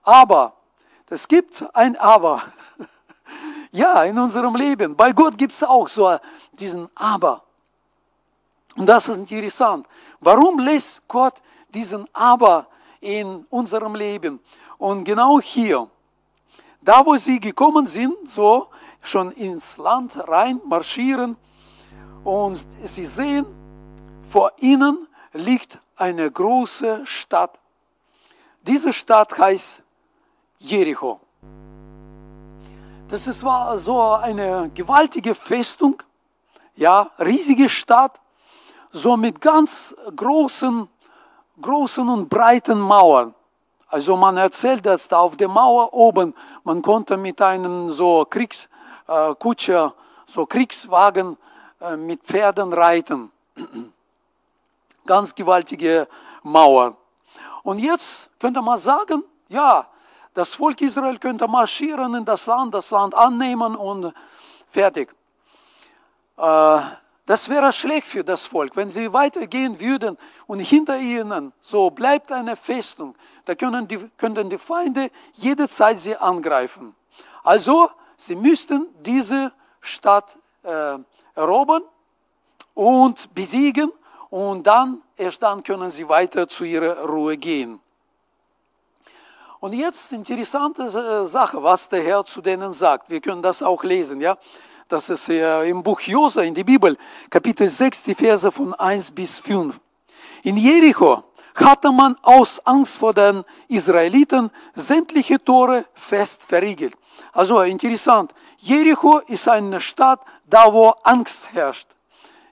Aber, 0.04 0.54
es 1.10 1.28
gibt 1.28 1.66
ein 1.74 1.98
Aber. 1.98 2.42
Ja, 3.72 4.04
in 4.04 4.18
unserem 4.18 4.56
Leben. 4.56 4.96
Bei 4.96 5.12
Gott 5.12 5.38
gibt 5.38 5.52
es 5.52 5.62
auch 5.62 5.90
so 5.90 6.18
diesen 6.54 6.88
Aber. 6.96 7.44
Und 8.78 8.86
das 8.86 9.10
ist 9.10 9.18
interessant. 9.18 9.86
Warum 10.22 10.60
lässt 10.60 11.06
Gott 11.10 11.42
diesen 11.68 12.08
Aber 12.14 12.68
in 13.02 13.46
unserem 13.50 13.96
Leben? 13.96 14.40
Und 14.78 15.04
genau 15.04 15.42
hier, 15.42 15.90
da 16.86 17.04
wo 17.04 17.18
sie 17.18 17.40
gekommen 17.40 17.88
sind, 17.88 18.30
so 18.30 18.68
schon 19.02 19.32
ins 19.32 19.78
Land 19.78 20.16
rein 20.28 20.62
marschieren 20.66 21.36
und 22.24 22.66
sie 22.84 23.06
sehen, 23.06 23.46
vor 24.22 24.52
ihnen 24.60 25.08
liegt 25.34 25.80
eine 25.98 26.30
große 26.30 27.06
Stadt. 27.06 27.60
Diese 28.62 28.94
Stadt 28.94 29.38
heißt 29.38 29.84
Jericho. 30.60 31.20
Das 33.08 33.44
war 33.44 33.78
so 33.78 34.14
eine 34.14 34.70
gewaltige 34.74 35.34
Festung, 35.34 36.02
ja, 36.76 37.10
riesige 37.20 37.70
Stadt, 37.70 38.20
so 38.92 39.18
mit 39.18 39.42
ganz 39.42 39.96
großen, 40.16 40.88
großen 41.62 42.10
und 42.10 42.30
breiten 42.30 42.80
Mauern. 42.80 43.34
Also 43.88 44.16
man 44.16 44.38
erzählt, 44.38 44.86
dass 44.86 45.08
da 45.08 45.20
auf 45.20 45.38
der 45.38 45.48
Mauer 45.48 45.94
oben, 45.94 46.34
man 46.64 46.82
konnte 46.82 47.18
mit 47.18 47.42
einem 47.42 47.92
so 47.92 48.26
Kriegskutscher, 48.26 49.86
äh, 49.86 49.92
so 50.26 50.46
Kriegswagen 50.46 51.38
äh, 51.80 51.96
mit 51.96 52.24
Pferden 52.24 52.74
reiten. 52.74 53.32
Ganz 55.06 55.36
gewaltige 55.36 56.08
Mauer. 56.42 56.96
Und 57.64 57.80
jetzt 57.80 58.30
könnte 58.40 58.62
man 58.62 58.78
sagen, 58.78 59.24
ja, 59.50 59.88
das 60.34 60.56
Volk 60.56 60.82
Israel 60.82 61.18
könnte 61.18 61.48
marschieren 61.48 62.16
in 62.16 62.26
das 62.26 62.46
Land, 62.48 62.74
das 62.74 62.92
Land 62.92 63.16
annehmen 63.16 63.76
und 63.76 64.14
fertig. 64.68 65.16
Äh, 67.26 67.28
das 67.28 67.50
wäre 67.50 67.74
schlecht 67.74 68.08
für 68.08 68.24
das 68.24 68.46
Volk, 68.46 68.76
wenn 68.76 68.90
sie 68.90 69.12
weitergehen 69.12 69.80
würden 69.80 70.18
und 70.48 70.60
hinter 70.60 70.98
ihnen 70.98 71.54
so 71.60 71.90
bleibt 71.90 72.32
eine 72.32 72.56
Festung. 72.56 73.16
Da 73.46 73.56
können 73.56 73.88
die, 73.88 73.98
könnten 74.18 74.50
die 74.50 74.58
Feinde 74.58 75.10
jederzeit 75.34 76.00
sie 76.00 76.16
angreifen. 76.16 76.96
Also, 77.44 77.90
sie 78.18 78.36
müssten 78.36 78.88
diese 79.02 79.52
Stadt 79.82 80.38
äh, 80.64 80.98
erobern 81.36 81.84
und 82.74 83.34
besiegen 83.34 83.92
und 84.30 84.66
dann, 84.66 85.02
erst 85.16 85.44
dann 85.44 85.64
können 85.64 85.92
sie 85.92 86.08
weiter 86.10 86.48
zu 86.48 86.64
ihrer 86.64 87.08
Ruhe 87.08 87.38
gehen. 87.38 87.80
Und 89.60 89.74
jetzt 89.74 90.12
interessante 90.12 91.26
Sache, 91.26 91.64
was 91.64 91.90
der 91.90 92.04
Herr 92.04 92.26
zu 92.26 92.42
denen 92.42 92.74
sagt. 92.74 93.10
Wir 93.10 93.20
können 93.20 93.42
das 93.42 93.64
auch 93.64 93.84
lesen, 93.84 94.22
ja. 94.22 94.38
Das 94.88 95.10
ist 95.10 95.30
im 95.30 95.82
Buch 95.82 96.00
Josa 96.02 96.44
in 96.44 96.54
der 96.54 96.64
Bibel, 96.64 96.96
Kapitel 97.32 97.68
6, 97.68 98.04
die 98.04 98.14
Verse 98.14 98.52
von 98.52 98.72
1 98.76 99.12
bis 99.12 99.40
5. 99.40 99.80
In 100.44 100.58
Jericho 100.58 101.24
hatte 101.56 101.92
man 101.92 102.16
aus 102.22 102.64
Angst 102.68 102.98
vor 102.98 103.12
den 103.12 103.44
Israeliten 103.68 104.52
sämtliche 104.76 105.44
Tore 105.44 105.86
fest 105.96 106.44
verriegelt. 106.44 106.94
Also 107.34 107.62
interessant. 107.62 108.32
Jericho 108.60 109.18
ist 109.28 109.50
eine 109.50 109.82
Stadt, 109.82 110.20
da 110.46 110.72
wo 110.72 110.90
Angst 111.04 111.52
herrscht. 111.54 111.88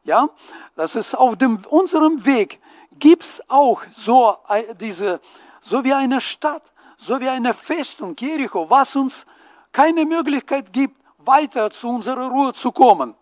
Ja, 0.04 0.28
das 0.76 0.96
ist 0.96 1.14
auf 1.14 1.38
dem, 1.38 1.60
unserem 1.70 2.26
Weg 2.26 2.60
gibt's 2.98 3.44
auch 3.48 3.84
so 3.92 4.38
diese, 4.80 5.22
so 5.62 5.84
wie 5.84 5.94
eine 5.94 6.20
Stadt, 6.20 6.74
so 6.98 7.22
wie 7.22 7.30
eine 7.30 7.54
Festung 7.54 8.16
Jericho, 8.18 8.68
was 8.68 8.96
uns 8.96 9.28
keine 9.72 10.04
Möglichkeit 10.06 10.74
gibt, 10.74 11.03
weiter 11.26 11.70
zu 11.72 11.90
unserer 11.90 12.30
Ruhe 12.30 12.54
zu 12.54 12.72
kommen. 12.72 13.16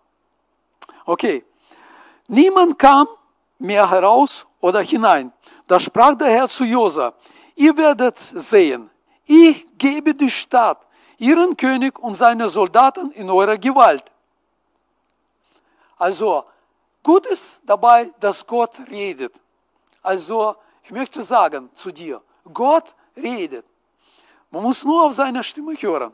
Okay, 1.05 1.46
niemand 2.27 2.77
kam 2.77 3.08
mehr 3.58 3.89
heraus 3.89 4.46
oder 4.60 4.81
hinein. 4.81 5.31
Da 5.67 5.79
sprach 5.79 6.15
der 6.15 6.29
Herr 6.29 6.50
zu 6.50 6.63
Josa, 6.63 7.13
ihr 7.55 7.75
werdet 7.77 8.17
sehen, 8.17 8.89
ich 9.25 9.65
gebe 9.77 10.13
die 10.13 10.29
Stadt, 10.29 10.88
ihren 11.17 11.55
König 11.55 11.98
und 12.00 12.15
seine 12.15 12.50
Soldaten 12.50 13.12
in 13.12 13.29
eure 13.29 13.58
Gewalt. 13.58 14.03
Also, 15.98 16.46
gut 17.03 17.27
ist 17.27 17.62
dabei, 17.65 18.12
dass 18.20 18.46
Gott 18.46 18.81
redet. 18.89 19.39
Also, 20.01 20.55
ich 20.84 20.91
möchte 20.91 21.22
sagen 21.22 21.70
zu 21.75 21.91
dir, 21.91 22.22
Gott 22.51 22.96
redet. 23.15 23.65
Man 24.50 24.63
muss 24.63 24.84
nur 24.84 25.05
auf 25.05 25.13
seine 25.13 25.43
Stimme 25.43 25.74
hören. 25.74 26.13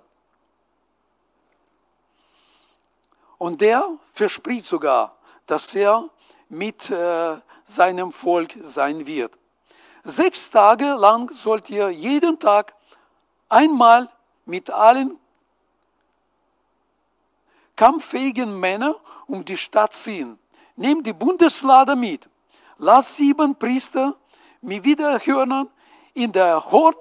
Und 3.38 3.62
der 3.62 3.98
verspricht 4.12 4.66
sogar, 4.66 5.18
dass 5.46 5.76
er 5.76 6.10
mit 6.50 6.90
äh, 6.90 7.38
seinem 7.66 8.12
Volk 8.12 8.58
sein 8.62 9.06
wird. 9.06 9.38
Sechs 10.04 10.50
Tage 10.50 10.86
lang 10.94 11.32
sollt 11.34 11.70
ihr 11.70 11.90
jeden 11.90 12.40
Tag 12.40 12.74
einmal 13.50 14.10
mit 14.46 14.70
allen 14.70 15.20
kampffähigen 17.76 18.60
Männern 18.60 18.96
um 19.28 19.44
die 19.44 19.58
Stadt 19.58 19.94
ziehen. 19.94 20.40
Nehmt 20.76 21.06
die 21.06 21.14
Bundeslade 21.14 21.96
mit. 21.96 22.30
Lasst 22.78 23.18
sieben 23.18 23.56
Priester 23.56 24.16
mit 24.62 24.84
Widerhörnern 24.84 25.70
in 26.14 26.32
der 26.32 26.72
Horn 26.72 26.96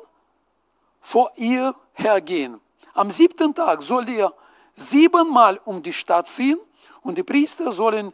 vor 1.01 1.31
ihr 1.37 1.75
hergehen. 1.95 2.61
Am 2.95 3.11
siebten 3.11 3.55
Tag 3.55 3.83
sollt 3.83 4.09
ihr 4.09 4.33
siebenmal 4.77 5.59
um 5.65 5.83
die 5.83 5.93
Stadt 5.93 6.29
ziehen 6.29 6.61
und 7.03 7.19
die 7.19 7.25
Priester 7.25 7.73
sollen 7.73 8.13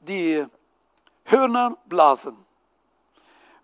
die 0.00 0.46
Hörner 1.24 1.76
blasen. 1.86 2.36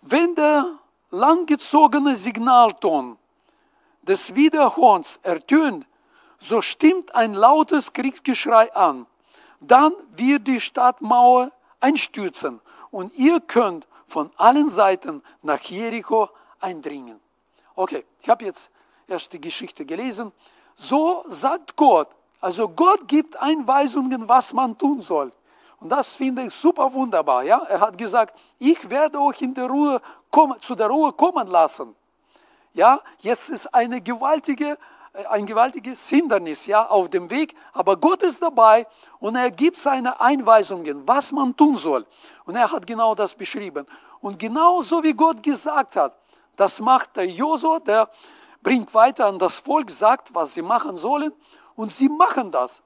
Wenn 0.02 0.34
der 0.34 0.66
langgezogene 1.10 2.16
Signalton 2.16 3.18
des 4.02 4.34
Widerhorns 4.34 5.18
ertönt, 5.22 5.86
so 6.38 6.60
stimmt 6.60 7.14
ein 7.14 7.34
lautes 7.34 7.92
Kriegsgeschrei 7.92 8.74
an. 8.74 9.06
Dann 9.60 9.92
wird 10.12 10.46
die 10.46 10.60
Stadtmauer 10.60 11.52
einstürzen 11.80 12.60
und 12.90 13.14
ihr 13.14 13.40
könnt 13.40 13.86
von 14.06 14.30
allen 14.36 14.68
Seiten 14.68 15.22
nach 15.42 15.60
Jericho 15.60 16.30
eindringen. 16.60 17.20
Okay, 17.76 18.04
ich 18.22 18.28
habe 18.28 18.46
jetzt 18.46 18.70
erst 19.06 19.32
die 19.32 19.40
Geschichte 19.40 19.84
gelesen. 19.84 20.32
So 20.74 21.24
sagt 21.28 21.76
Gott, 21.76 22.08
also 22.40 22.68
Gott 22.68 23.06
gibt 23.06 23.40
Einweisungen, 23.40 24.26
was 24.28 24.52
man 24.52 24.76
tun 24.76 25.00
soll. 25.00 25.30
Und 25.80 25.90
das 25.90 26.16
finde 26.16 26.42
ich 26.42 26.54
super 26.54 26.92
wunderbar. 26.92 27.42
Ja? 27.42 27.58
Er 27.68 27.80
hat 27.80 27.96
gesagt, 27.96 28.38
ich 28.58 28.88
werde 28.88 29.20
euch 29.20 29.40
in 29.42 29.54
der 29.54 29.66
Ruhe 29.66 30.00
kommen, 30.30 30.60
zu 30.60 30.74
der 30.74 30.88
Ruhe 30.88 31.12
kommen 31.12 31.48
lassen. 31.48 31.94
Ja, 32.72 33.00
jetzt 33.18 33.50
ist 33.50 33.74
eine 33.74 34.00
gewaltige, 34.00 34.78
äh, 35.12 35.24
ein 35.30 35.44
gewaltiges 35.44 36.08
Hindernis 36.08 36.66
ja, 36.66 36.86
auf 36.86 37.08
dem 37.08 37.28
Weg, 37.30 37.54
aber 37.72 37.96
Gott 37.96 38.22
ist 38.22 38.40
dabei 38.40 38.86
und 39.18 39.34
er 39.34 39.50
gibt 39.50 39.76
seine 39.76 40.20
Einweisungen, 40.20 41.06
was 41.08 41.32
man 41.32 41.56
tun 41.56 41.76
soll. 41.76 42.06
Und 42.44 42.56
er 42.56 42.70
hat 42.70 42.86
genau 42.86 43.14
das 43.14 43.34
beschrieben. 43.34 43.86
Und 44.20 44.38
genau 44.38 44.82
so 44.82 45.02
wie 45.02 45.14
Gott 45.14 45.42
gesagt 45.42 45.96
hat, 45.96 46.14
das 46.56 46.78
macht 46.78 47.16
der 47.16 47.26
Josua, 47.26 47.80
der 47.80 48.08
bringt 48.62 48.92
weiter 48.94 49.26
an 49.26 49.38
das 49.38 49.58
Volk, 49.58 49.90
sagt, 49.90 50.32
was 50.34 50.54
sie 50.54 50.62
machen 50.62 50.96
sollen 50.96 51.32
und 51.76 51.90
sie 51.90 52.08
machen 52.08 52.50
das. 52.50 52.82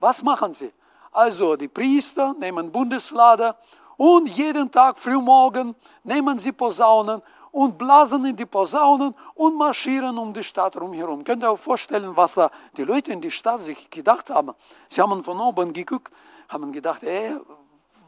Was 0.00 0.22
machen 0.22 0.52
sie? 0.52 0.72
Also 1.12 1.56
die 1.56 1.68
Priester 1.68 2.34
nehmen 2.34 2.70
Bundeslade 2.70 3.56
und 3.96 4.26
jeden 4.28 4.70
Tag 4.70 4.98
frühmorgen 4.98 5.74
nehmen 6.04 6.38
sie 6.38 6.52
Posaunen 6.52 7.22
und 7.52 7.78
blasen 7.78 8.22
in 8.26 8.36
die 8.36 8.44
Posaunen 8.44 9.14
und 9.34 9.56
marschieren 9.56 10.18
um 10.18 10.30
die 10.32 10.44
Stadt 10.44 10.78
rumherum. 10.78 11.24
Könnt 11.24 11.42
ihr 11.42 11.50
euch 11.50 11.60
vorstellen, 11.60 12.14
was 12.14 12.34
da 12.34 12.50
die 12.76 12.84
Leute 12.84 13.12
in 13.12 13.20
die 13.22 13.30
Stadt 13.30 13.62
sich 13.62 13.88
gedacht 13.88 14.28
haben? 14.28 14.52
Sie 14.90 15.00
haben 15.00 15.24
von 15.24 15.40
oben 15.40 15.72
geguckt, 15.72 16.12
haben 16.50 16.70
gedacht, 16.70 17.02
ey, 17.02 17.34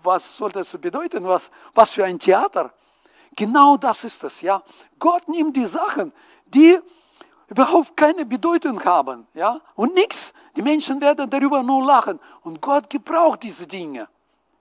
was 0.03 0.37
soll 0.37 0.53
das 0.53 0.77
bedeuten? 0.77 1.27
Was, 1.27 1.51
was 1.73 1.93
für 1.93 2.05
ein 2.05 2.19
Theater? 2.19 2.73
Genau 3.35 3.79
das 3.79 4.05
ist 4.05 4.23
es, 4.25 4.43
ja. 4.43 4.63
Gott 4.99 5.27
nimmt 5.29 5.57
die 5.57 5.65
Sachen, 5.65 6.13
die 6.45 6.79
überhaupt 7.49 7.97
keine 7.97 8.27
Bedeutung 8.27 8.83
haben, 8.85 9.27
ja, 9.35 9.61
und 9.75 9.95
nichts. 9.95 10.33
Die 10.57 10.63
Menschen 10.63 11.01
werden 11.01 11.29
darüber 11.29 11.63
nur 11.63 11.85
lachen. 11.85 12.21
Und 12.43 12.61
Gott 12.61 12.91
gebraucht 12.91 13.43
diese 13.43 13.67
Dinge. 13.67 14.09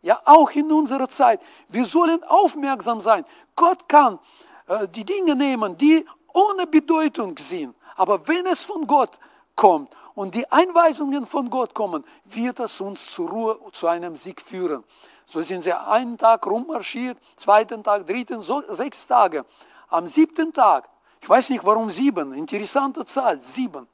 Ja, 0.02 0.22
auch 0.26 0.52
in 0.52 0.72
unserer 0.72 1.10
Zeit. 1.10 1.42
Wir 1.68 1.86
sollen 1.86 2.24
aufmerksam 2.24 3.02
sein. 3.02 3.26
Gott 3.56 3.90
kann 3.90 4.20
äh, 4.68 4.88
die 4.88 5.04
Dinge 5.04 5.36
nehmen, 5.36 5.78
die 5.78 6.06
ohne 6.34 6.68
Bedeutung 6.68 7.36
sind. 7.38 7.76
Aber 7.96 8.26
wenn 8.28 8.46
es 8.46 8.64
von 8.64 8.86
Gott 8.86 9.20
kommt 9.56 9.90
und 10.14 10.36
die 10.36 10.50
Einweisungen 10.52 11.26
von 11.26 11.50
Gott 11.50 11.74
kommen, 11.74 12.06
wird 12.26 12.60
es 12.60 12.80
uns 12.80 13.08
zur 13.08 13.30
Ruhe, 13.30 13.60
zu 13.74 13.88
einem 13.88 14.16
Sieg 14.16 14.40
führen. 14.42 14.84
So 15.26 15.42
sind 15.42 15.62
sie 15.62 15.74
einen 15.74 16.18
Tag 16.18 16.46
rummarschiert, 16.46 17.18
zweiten 17.36 17.84
Tag, 17.84 18.08
dritten, 18.08 18.42
so, 18.42 18.62
sechs 18.70 19.06
Tage. 19.08 19.46
Am 19.90 20.08
siebten 20.08 20.54
Tag, 20.54 20.88
ich 21.28 21.30
weiß 21.30 21.50
nicht 21.50 21.66
warum 21.66 21.92
sieben, 21.92 22.32
interessante 22.32 23.04
Zahl, 23.04 23.38
sieben. 23.42 23.86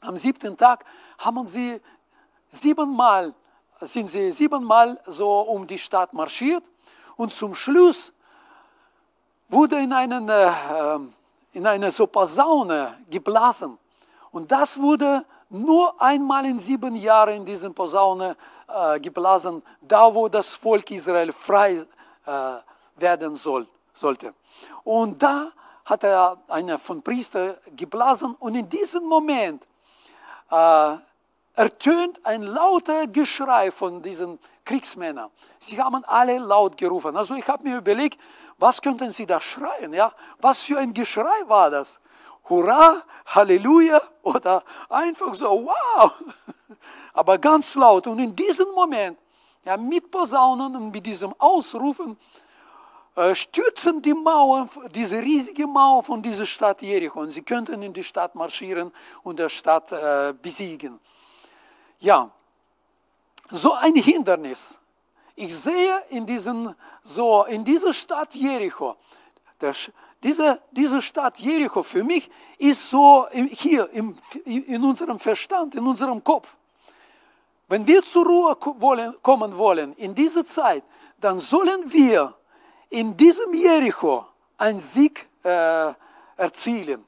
Am 0.00 0.16
siebten 0.16 0.56
Tag 0.56 0.84
haben 1.18 1.46
sie 1.46 1.80
siebenmal, 2.48 3.32
sind 3.80 4.08
sie 4.08 4.32
siebenmal 4.32 5.00
so 5.06 5.42
um 5.42 5.64
die 5.64 5.78
Stadt 5.78 6.12
marschiert 6.12 6.64
und 7.14 7.32
zum 7.32 7.54
Schluss 7.54 8.12
wurde 9.48 9.78
in, 9.78 9.92
einen, 9.92 10.28
in 11.52 11.64
eine 11.64 11.92
so 11.92 12.08
Posaune 12.08 12.98
geblasen. 13.08 13.78
Und 14.32 14.50
das 14.50 14.80
wurde 14.80 15.24
nur 15.48 15.94
einmal 16.02 16.44
in 16.44 16.58
sieben 16.58 16.96
Jahren 16.96 17.36
in 17.36 17.44
diesen 17.44 17.72
Posaune 17.72 18.36
geblasen, 19.00 19.62
da 19.80 20.12
wo 20.12 20.28
das 20.28 20.56
Volk 20.56 20.90
Israel 20.90 21.30
frei 21.32 21.86
werden 22.96 23.36
soll, 23.36 23.68
sollte. 23.94 24.34
Und 24.82 25.22
da 25.22 25.52
hat 25.90 26.04
er 26.04 26.38
eine 26.48 26.78
von 26.78 27.02
Priester 27.02 27.58
geblasen 27.76 28.34
und 28.36 28.54
in 28.54 28.68
diesem 28.68 29.04
Moment 29.04 29.66
äh, 30.50 30.96
ertönt 31.54 32.24
ein 32.24 32.42
lauter 32.42 33.06
Geschrei 33.08 33.70
von 33.70 34.00
diesen 34.02 34.38
Kriegsmännern. 34.64 35.30
Sie 35.58 35.80
haben 35.82 36.04
alle 36.04 36.38
laut 36.38 36.76
gerufen. 36.76 37.16
Also 37.16 37.34
ich 37.34 37.46
habe 37.48 37.68
mir 37.68 37.78
überlegt, 37.78 38.20
was 38.58 38.80
könnten 38.80 39.10
sie 39.10 39.26
da 39.26 39.40
schreien? 39.40 39.92
Ja? 39.92 40.12
Was 40.38 40.62
für 40.62 40.78
ein 40.78 40.94
Geschrei 40.94 41.48
war 41.48 41.70
das? 41.70 42.00
Hurra, 42.48 43.02
Halleluja 43.26 44.00
oder 44.22 44.62
einfach 44.88 45.34
so, 45.34 45.66
wow. 45.66 46.12
Aber 47.14 47.38
ganz 47.38 47.74
laut. 47.74 48.06
Und 48.06 48.18
in 48.20 48.34
diesem 48.34 48.70
Moment, 48.70 49.18
ja, 49.64 49.76
mit 49.76 50.10
Posaunen 50.10 50.74
und 50.74 50.90
mit 50.90 51.04
diesem 51.04 51.34
Ausrufen, 51.38 52.16
stürzen 53.32 54.00
die 54.02 54.14
Mauer, 54.14 54.68
diese 54.94 55.20
riesige 55.20 55.66
Mauer 55.66 56.02
von 56.02 56.22
dieser 56.22 56.46
Stadt 56.46 56.82
Jericho. 56.82 57.20
Und 57.20 57.30
sie 57.30 57.42
könnten 57.42 57.82
in 57.82 57.92
die 57.92 58.04
Stadt 58.04 58.34
marschieren 58.34 58.92
und 59.22 59.38
der 59.38 59.48
Stadt 59.48 59.92
äh, 59.92 60.32
besiegen. 60.40 60.98
Ja, 61.98 62.30
so 63.50 63.72
ein 63.72 63.94
Hindernis. 63.94 64.78
Ich 65.34 65.54
sehe 65.56 66.02
in, 66.10 66.26
diesen, 66.26 66.74
so, 67.02 67.44
in 67.44 67.64
dieser 67.64 67.92
Stadt 67.92 68.34
Jericho, 68.34 68.96
der, 69.60 69.74
diese, 70.22 70.60
diese 70.70 71.00
Stadt 71.00 71.38
Jericho 71.38 71.82
für 71.82 72.04
mich 72.04 72.30
ist 72.58 72.90
so 72.90 73.26
hier 73.32 73.88
im, 73.90 74.16
in 74.44 74.84
unserem 74.84 75.18
Verstand, 75.18 75.74
in 75.74 75.86
unserem 75.86 76.22
Kopf. 76.22 76.56
Wenn 77.68 77.86
wir 77.86 78.04
zur 78.04 78.26
Ruhe 78.26 78.56
kommen 78.56 79.56
wollen 79.56 79.92
in 79.94 80.14
dieser 80.14 80.44
Zeit, 80.44 80.82
dann 81.20 81.38
sollen 81.38 81.92
wir 81.92 82.34
in 82.90 83.16
diesem 83.16 83.54
Jericho 83.54 84.26
einen 84.58 84.78
Sieg 84.78 85.28
äh, 85.42 85.92
erzielen. 86.36 87.04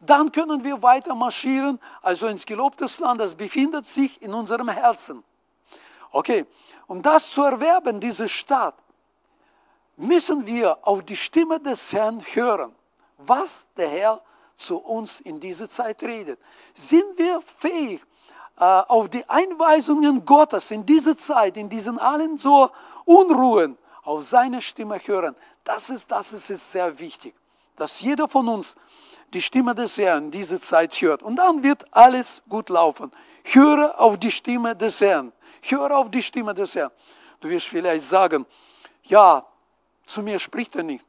Dann 0.00 0.30
können 0.30 0.62
wir 0.62 0.82
weiter 0.82 1.14
marschieren, 1.14 1.80
also 2.02 2.26
ins 2.26 2.46
gelobtes 2.46 2.98
Land, 3.00 3.20
das 3.20 3.34
befindet 3.34 3.86
sich 3.86 4.20
in 4.22 4.32
unserem 4.32 4.68
Herzen. 4.68 5.24
Okay, 6.10 6.46
um 6.86 7.02
das 7.02 7.30
zu 7.30 7.42
erwerben, 7.42 8.00
diese 8.00 8.28
Stadt, 8.28 8.74
müssen 9.96 10.46
wir 10.46 10.78
auf 10.86 11.02
die 11.02 11.16
Stimme 11.16 11.60
des 11.60 11.92
Herrn 11.92 12.20
hören, 12.20 12.74
was 13.18 13.66
der 13.76 13.88
Herr 13.88 14.22
zu 14.56 14.78
uns 14.78 15.20
in 15.20 15.40
dieser 15.40 15.68
Zeit 15.68 16.02
redet. 16.02 16.38
Sind 16.74 17.18
wir 17.18 17.40
fähig, 17.40 18.00
äh, 18.58 18.64
auf 18.64 19.08
die 19.08 19.28
Einweisungen 19.28 20.24
Gottes 20.24 20.70
in 20.70 20.86
dieser 20.86 21.16
Zeit, 21.16 21.56
in 21.56 21.68
diesen 21.68 21.98
allen 21.98 22.38
so 22.38 22.70
Unruhen, 23.04 23.76
auf 24.04 24.22
seine 24.22 24.60
Stimme 24.60 24.98
hören? 24.98 25.34
Das 25.64 25.90
ist, 25.90 26.10
das 26.10 26.32
ist 26.32 26.72
sehr 26.72 26.98
wichtig, 26.98 27.34
dass 27.76 28.00
jeder 28.00 28.28
von 28.28 28.48
uns 28.48 28.76
die 29.32 29.42
Stimme 29.42 29.74
des 29.74 29.98
Herrn 29.98 30.26
in 30.26 30.30
dieser 30.30 30.60
Zeit 30.60 30.94
hört. 31.00 31.22
Und 31.22 31.36
dann 31.36 31.62
wird 31.62 31.84
alles 31.92 32.42
gut 32.48 32.68
laufen. 32.68 33.10
Höre 33.44 33.98
auf 34.00 34.18
die 34.18 34.30
Stimme 34.30 34.76
des 34.76 35.00
Herrn. 35.00 35.32
Höre 35.62 35.96
auf 35.96 36.10
die 36.10 36.22
Stimme 36.22 36.54
des 36.54 36.74
Herrn. 36.74 36.90
Du 37.40 37.48
wirst 37.48 37.66
vielleicht 37.66 38.04
sagen, 38.04 38.46
ja, 39.02 39.44
zu 40.06 40.22
mir 40.22 40.38
spricht 40.38 40.76
er 40.76 40.82
nicht. 40.82 41.04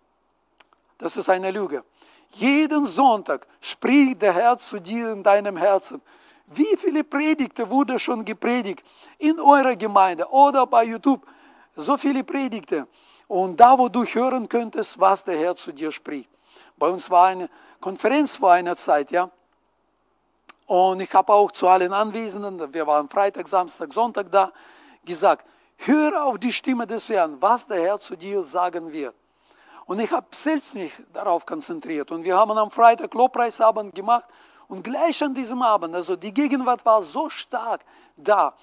Das 0.98 1.18
ist 1.18 1.30
eine 1.30 1.52
Lüge. 1.52 1.84
Jeden 2.30 2.86
Sonntag 2.86 3.48
spricht 3.62 4.22
der 4.22 4.34
Herr 4.34 4.58
zu 4.58 4.80
dir 4.80 5.12
in 5.12 5.24
deinem 5.24 5.58
Herzen. 5.58 6.02
Wie 6.48 6.78
viele 6.78 7.04
Predigte 7.04 7.70
wurde 7.70 7.98
schon 8.00 8.24
gepredigt 8.24 8.84
in 9.18 9.40
eurer 9.40 9.76
Gemeinde 9.76 10.28
oder 10.30 10.66
bei 10.68 10.84
YouTube? 10.84 11.26
So 11.76 11.98
viele 11.98 12.24
Predigte. 12.24 12.88
Und 13.28 13.60
da, 13.60 13.78
wo 13.78 13.90
du 13.90 14.04
hören 14.06 14.48
könntest, 14.48 15.00
was 15.00 15.24
der 15.24 15.38
Herr 15.38 15.56
zu 15.56 15.72
dir 15.72 15.92
spricht. 15.92 16.30
Bei 16.78 16.88
uns 16.88 17.10
war 17.10 17.28
eine 17.28 17.50
Konferenz 17.80 18.38
vor 18.38 18.52
einer 18.52 18.78
Zeit, 18.78 19.12
ja. 19.12 19.30
Und 20.68 21.00
ich 21.00 21.14
habe 21.14 21.32
auch 21.34 21.52
zu 21.52 21.68
allen 21.68 21.94
Anwesenden, 21.94 22.74
wir 22.74 22.88
waren 22.88 23.08
Freitag, 23.08 23.48
Samstag, 23.48 23.94
Sonntag 23.94 24.32
da, 24.32 24.52
gesagt, 25.04 25.48
höre 25.78 26.24
auf 26.24 26.40
die 26.40 26.52
Stimme 26.52 26.88
des 26.88 27.10
Herrn, 27.10 27.40
was 27.40 27.68
der 27.68 27.82
Herr 27.82 28.00
zu 28.00 28.16
dir 28.16 28.42
sagen 28.42 28.92
wird. 28.92 29.16
Und 29.86 30.00
ich 30.00 30.12
habe 30.12 30.28
selbst 30.32 30.76
mich 30.76 30.92
darauf 31.14 31.46
konzentriert. 31.46 32.12
Und 32.12 32.24
wir 32.24 32.36
haben 32.36 32.58
am 32.58 32.72
Freitag 32.72 33.14
Lobpreisabend 33.14 33.94
gemacht. 33.94 34.26
Und 34.68 34.84
gleich 34.84 35.24
an 35.24 35.36
diesem 35.36 35.62
Abend, 35.62 35.94
also 35.94 36.16
die 36.16 36.34
Gegenwart 36.34 36.84
war 36.86 37.04
so 37.04 37.30
stark 37.30 37.86
da, 38.18 38.56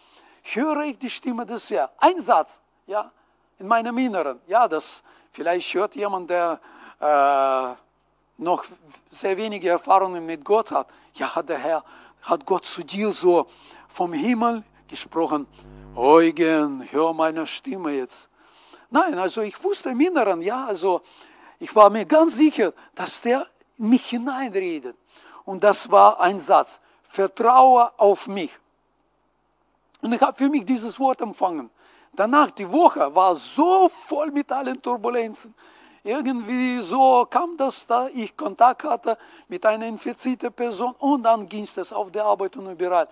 höre 0.43 0.83
ich 0.83 0.99
die 0.99 1.11
Stimme 1.11 1.47
des 1.47 1.71
Herrn. 1.71 1.89
Ein 1.99 2.21
Satz, 2.21 2.61
ja, 2.93 3.11
in 3.59 3.67
meinem 3.67 3.97
Inneren. 3.97 4.39
Ja, 4.47 4.69
das 4.69 5.03
vielleicht 5.33 5.73
hört 5.75 5.95
jemand, 5.97 6.29
der 6.29 6.61
äh, 7.01 8.43
noch 8.43 8.65
sehr 9.09 9.37
wenige 9.37 9.71
Erfahrungen 9.71 10.25
mit 10.27 10.45
Gott 10.45 10.71
hat. 10.71 10.89
Ja, 11.15 11.35
hat 11.35 11.49
der 11.49 11.59
Herr, 11.59 11.83
hat 12.23 12.45
Gott 12.45 12.67
zu 12.67 12.83
dir 12.83 13.11
so 13.11 13.47
vom 13.89 14.13
Himmel 14.13 14.63
gesprochen. 14.89 15.47
Eugen, 15.97 16.87
hör 16.91 17.15
meine 17.15 17.47
Stimme 17.47 17.93
jetzt. 17.93 18.29
Nein, 18.91 19.19
also 19.19 19.41
ich 19.41 19.63
wusste 19.65 19.91
im 19.91 20.01
Inneren, 20.01 20.43
ja, 20.43 20.67
also 20.67 21.01
ich 21.59 21.75
war 21.75 21.89
mir 21.89 22.05
ganz 22.05 22.37
sicher, 22.37 22.75
dass 22.95 23.23
der 23.23 23.47
in 23.79 23.89
mich 23.89 24.11
hineinredet. 24.11 24.97
Und 25.45 25.65
das 25.65 25.91
war 25.91 26.21
ein 26.21 26.39
Satz, 26.39 26.81
vertraue 27.03 27.91
auf 27.99 28.29
mich. 28.29 28.51
Und 30.03 30.13
ich 30.13 30.21
habe 30.21 30.37
für 30.37 30.51
mich 30.51 30.67
dieses 30.67 30.99
Wort 31.01 31.23
empfangen. 31.23 31.71
Danach, 32.15 32.51
die 32.51 32.71
Woche 32.71 33.15
war 33.15 33.35
so 33.35 33.89
voll 33.89 34.31
mit 34.31 34.53
allen 34.53 34.81
Turbulenzen. 34.83 35.55
Irgendwie 36.05 36.81
so 36.83 37.27
kam 37.31 37.57
das, 37.57 37.87
da 37.87 38.09
ich 38.13 38.37
Kontakt 38.37 38.85
hatte 38.85 39.17
mit 39.49 39.65
einer 39.65 39.87
infizierten 39.87 40.53
Person 40.53 40.95
und 40.99 41.23
dann 41.23 41.49
ging 41.49 41.63
es 41.63 41.93
auf 41.93 42.11
der 42.11 42.25
Arbeit 42.25 42.57
und 42.57 42.71
überall. 42.71 43.09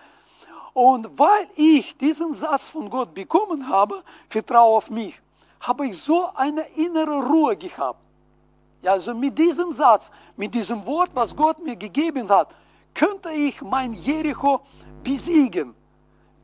Und 0.73 1.17
weil 1.17 1.47
ich 1.55 1.97
diesen 1.97 2.33
Satz 2.33 2.69
von 2.69 2.89
Gott 2.89 3.13
bekommen 3.13 3.67
habe, 3.67 4.03
vertraue 4.29 4.77
auf 4.77 4.89
mich, 4.91 5.19
habe 5.61 5.87
ich 5.87 5.97
so 5.97 6.29
eine 6.35 6.61
innere 6.75 7.25
Ruhe 7.25 7.57
gehabt. 7.57 7.99
Ja, 8.81 8.91
also 8.91 9.15
mit 9.15 9.37
diesem 9.37 9.71
Satz, 9.71 10.11
mit 10.35 10.53
diesem 10.53 10.85
Wort, 10.85 11.09
was 11.13 11.35
Gott 11.35 11.59
mir 11.63 11.75
gegeben 11.75 12.29
hat, 12.29 12.55
könnte 12.93 13.31
ich 13.31 13.61
mein 13.61 13.93
Jericho 13.93 14.61
besiegen. 15.03 15.73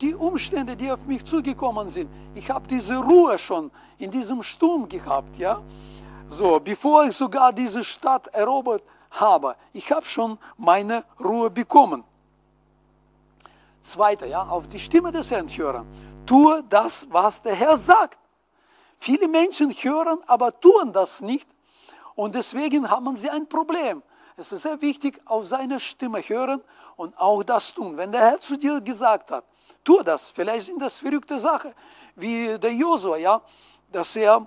Die 0.01 0.13
Umstände, 0.13 0.75
die 0.75 0.91
auf 0.91 1.05
mich 1.05 1.25
zugekommen 1.25 1.89
sind, 1.89 2.09
ich 2.35 2.49
habe 2.49 2.67
diese 2.67 2.97
Ruhe 2.97 3.37
schon 3.39 3.71
in 3.97 4.11
diesem 4.11 4.43
Sturm 4.43 4.87
gehabt, 4.87 5.37
ja. 5.37 5.61
So, 6.27 6.59
bevor 6.59 7.05
ich 7.05 7.15
sogar 7.15 7.51
diese 7.53 7.83
Stadt 7.83 8.27
erobert 8.27 8.83
habe, 9.11 9.55
ich 9.73 9.91
habe 9.91 10.05
schon 10.05 10.37
meine 10.57 11.03
Ruhe 11.19 11.49
bekommen. 11.49 12.03
Zweiter, 13.81 14.25
ja, 14.25 14.43
auf 14.43 14.67
die 14.67 14.79
Stimme 14.79 15.11
des 15.11 15.31
Herrn 15.31 15.47
hören. 15.47 15.87
Tue 16.25 16.63
das, 16.67 17.07
was 17.09 17.41
der 17.41 17.55
Herr 17.55 17.77
sagt. 17.77 18.19
Viele 18.97 19.27
Menschen 19.27 19.71
hören, 19.71 20.19
aber 20.27 20.59
tun 20.59 20.91
das 20.91 21.21
nicht. 21.21 21.47
Und 22.13 22.35
deswegen 22.35 22.89
haben 22.89 23.15
sie 23.15 23.29
ein 23.29 23.47
Problem. 23.47 24.03
Es 24.35 24.51
ist 24.51 24.63
sehr 24.63 24.81
wichtig, 24.81 25.21
auf 25.25 25.47
seine 25.47 25.79
Stimme 25.79 26.19
hören 26.19 26.61
und 26.95 27.17
auch 27.17 27.43
das 27.43 27.73
tun. 27.73 27.95
Wenn 27.95 28.11
der 28.11 28.21
Herr 28.21 28.41
zu 28.41 28.57
dir 28.57 28.81
gesagt 28.81 29.31
hat, 29.31 29.45
tu 29.87 30.03
das. 30.03 30.31
Vielleicht 30.31 30.65
sind 30.65 30.81
das 30.81 30.99
verrückte 30.99 31.39
Sachen, 31.39 31.73
wie 32.15 32.59
der 32.59 32.73
Josua, 32.73 33.15
ja, 33.17 33.41
dass 33.89 34.15
er, 34.17 34.45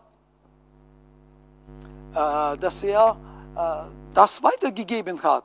äh, 2.14 2.56
dass 2.58 2.82
er 2.82 3.16
äh, 3.56 3.90
das 4.12 4.42
weitergegeben 4.42 5.22
hat. 5.22 5.44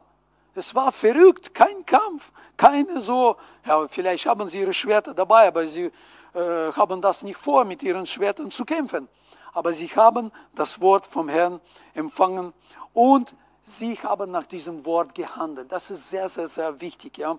Es 0.54 0.76
war 0.76 0.92
verrückt, 0.92 1.54
kein 1.54 1.86
Kampf, 1.86 2.32
keine 2.58 3.00
so, 3.00 3.38
ja, 3.66 3.88
vielleicht 3.88 4.26
haben 4.26 4.48
sie 4.50 4.60
ihre 4.60 4.74
Schwerter 4.74 5.14
dabei, 5.14 5.48
aber 5.48 5.66
sie 5.66 5.92
äh, 6.34 6.72
haben 6.74 7.02
das 7.02 7.24
nicht 7.24 7.38
vor, 7.38 7.64
mit 7.64 7.82
ihren 7.82 8.06
Schwertern 8.06 8.52
zu 8.52 8.66
kämpfen. 8.66 9.08
Aber 9.54 9.74
sie 9.74 9.88
haben 9.88 10.32
das 10.56 10.82
Wort 10.82 11.06
vom 11.06 11.30
Herrn 11.30 11.62
empfangen 11.94 12.54
und 12.92 13.34
sie 13.64 13.96
haben 13.96 14.32
nach 14.32 14.46
diesem 14.46 14.86
Wort 14.86 15.16
gehandelt. 15.16 15.72
Das 15.72 15.90
ist 15.90 16.10
sehr, 16.10 16.28
sehr, 16.28 16.50
sehr 16.50 16.82
wichtig. 16.82 17.18
Ja. 17.18 17.38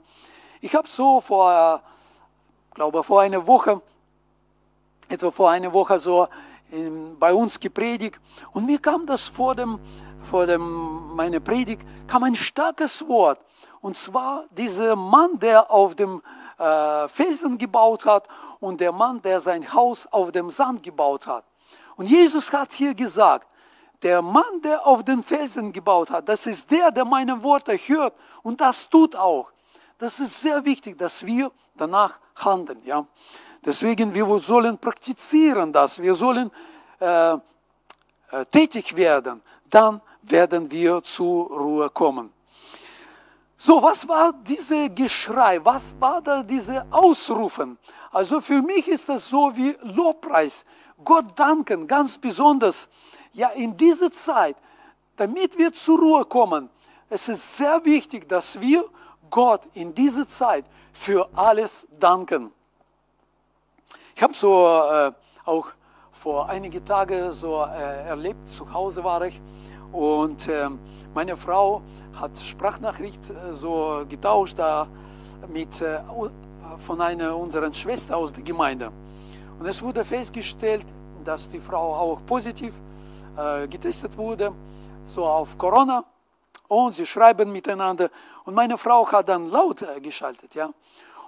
Ich 0.63 0.75
habe 0.75 0.89
so 0.89 1.21
vor, 1.21 1.83
glaube 2.77 3.03
vor 3.03 3.23
einer 3.23 3.47
Woche, 3.47 3.81
etwa 5.09 5.31
vor 5.31 5.51
einer 5.51 5.73
Woche 5.73 5.99
so 5.99 6.29
in, 6.71 7.19
bei 7.19 7.33
uns 7.33 7.59
gepredigt 7.59 8.21
und 8.53 8.67
mir 8.67 8.79
kam 8.79 9.07
das 9.07 9.23
vor 9.23 9.55
dem, 9.55 9.81
vor 10.23 10.47
dem, 10.47 11.17
meine 11.17 11.41
Predigt, 11.41 11.83
kam 12.07 12.23
ein 12.25 12.37
starkes 12.37 13.09
Wort. 13.09 13.41
Und 13.81 13.97
zwar 13.97 14.45
dieser 14.51 14.95
Mann, 14.95 15.39
der 15.39 15.71
auf 15.71 15.95
dem 15.95 16.23
äh, 16.59 17.09
Felsen 17.09 17.57
gebaut 17.57 18.05
hat 18.05 18.29
und 18.61 18.81
der 18.81 18.93
Mann, 18.93 19.23
der 19.23 19.41
sein 19.41 19.73
Haus 19.73 20.07
auf 20.07 20.31
dem 20.33 20.51
Sand 20.51 20.83
gebaut 20.83 21.27
hat. 21.27 21.45
Und 21.97 22.07
Jesus 22.11 22.53
hat 22.53 22.75
hier 22.75 22.95
gesagt, 22.95 23.49
der 24.03 24.21
Mann, 24.21 24.61
der 24.63 24.87
auf 24.87 25.03
den 25.03 25.23
Felsen 25.23 25.73
gebaut 25.73 26.11
hat, 26.11 26.29
das 26.29 26.47
ist 26.47 26.71
der, 26.71 26.91
der 26.91 27.07
meine 27.07 27.43
Worte 27.43 27.73
hört 27.73 28.13
und 28.43 28.61
das 28.61 28.91
tut 28.91 29.17
auch. 29.17 29.51
Das 29.97 30.21
ist 30.21 30.43
sehr 30.43 30.63
wichtig, 30.67 30.99
dass 30.99 31.25
wir 31.25 31.51
danach 31.77 32.19
handeln. 32.37 32.81
Ja? 32.85 33.07
Deswegen, 33.65 34.15
wir 34.15 34.39
sollen 34.39 34.79
praktizieren 34.79 35.73
das, 35.73 36.01
wir 36.01 36.15
sollen 36.15 36.51
äh, 37.01 37.35
äh, 37.35 37.39
tätig 38.51 38.97
werden, 38.97 39.43
dann 39.71 40.01
werden 40.23 40.71
wir 40.71 41.03
zur 41.03 41.49
Ruhe 41.49 41.91
kommen. 41.91 42.33
So, 43.59 43.83
was 43.83 44.07
war 44.07 44.35
diese 44.35 44.91
Geschrei? 44.91 45.65
Was 45.65 45.95
war 45.99 46.21
da 46.21 46.43
diese 46.43 46.87
Ausrufen? 46.91 47.79
Also 48.13 48.41
für 48.41 48.61
mich 48.61 48.87
ist 48.87 49.09
das 49.09 49.29
so 49.29 49.57
wie 49.57 49.75
Lobpreis. 49.83 50.65
Gott 51.03 51.27
danken, 51.39 51.87
ganz 51.87 52.19
besonders. 52.19 52.89
Ja, 53.33 53.49
in 53.51 53.77
dieser 53.77 54.13
Zeit, 54.13 54.57
damit 55.17 55.57
wir 55.59 55.73
zur 55.73 55.99
Ruhe 55.99 56.25
kommen, 56.25 56.69
es 57.09 57.29
ist 57.29 57.57
sehr 57.57 57.85
wichtig, 57.85 58.29
dass 58.29 58.61
wir 58.61 58.85
Gott 59.31 59.63
in 59.75 59.95
dieser 59.95 60.27
Zeit 60.29 60.65
für 60.97 61.29
alles 61.35 61.87
danken. 62.01 62.51
Ich 64.15 64.23
habe 64.23 64.33
so 64.33 64.67
äh, 64.67 65.13
auch 65.45 65.69
vor 66.11 66.49
einigen 66.49 66.83
Tagen 66.85 67.33
so 67.33 67.63
äh, 67.65 68.09
erlebt, 68.09 68.49
zu 68.49 68.73
Hause 68.73 69.05
war 69.05 69.23
ich 69.23 69.41
und 69.93 70.49
äh, 70.49 70.71
meine 71.15 71.37
Frau 71.37 71.83
hat 72.19 72.37
Sprachnachricht 72.39 73.31
äh, 73.31 73.53
so 73.53 74.05
getauscht 74.09 74.59
da 74.59 74.89
mit 75.49 75.81
äh, 75.83 76.01
von 76.79 77.01
einer 77.01 77.37
unserer 77.37 77.73
Schwester 77.75 78.17
aus 78.17 78.33
der 78.33 78.43
Gemeinde. 78.43 78.91
Und 79.59 79.67
es 79.67 79.83
wurde 79.83 80.03
festgestellt, 80.03 80.87
dass 81.23 81.47
die 81.49 81.61
Frau 81.61 81.95
auch 81.95 82.25
positiv 82.25 82.73
äh, 83.37 83.69
getestet 83.69 84.17
wurde, 84.17 84.53
so 85.05 85.27
auf 85.27 85.59
Corona. 85.59 86.05
Und 86.69 86.95
sie 86.95 87.07
schreiben 87.07 87.53
miteinander. 87.53 88.11
Und 88.45 88.55
meine 88.55 88.79
Frau 88.79 89.11
hat 89.11 89.29
dann 89.29 89.51
laut 89.51 89.85
geschaltet, 90.03 90.55
ja. 90.55 90.71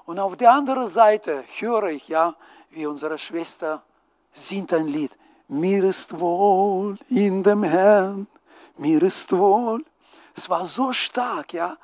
Und 0.05 0.19
auf 0.19 0.37
der 0.37 0.53
anderen 0.53 0.89
Seite 0.89 1.45
höre 1.59 1.91
ich, 1.91 2.09
ja, 2.09 2.35
wie 2.71 2.87
unsere 2.87 3.19
Schwester 3.19 3.83
singt 4.33 4.73
ein 4.73 4.89
Lied. 4.89 5.17
Mir 5.49 5.85
ist 5.85 6.19
wohl 6.19 6.99
in 7.09 7.43
dem 7.43 7.63
Herrn, 7.63 8.27
mir 8.77 9.03
ist 9.03 9.31
wohl. 9.33 9.85
Es 10.35 10.49
war 10.49 10.65
so 10.65 10.93
stark, 10.93 11.53
ja. 11.53 11.77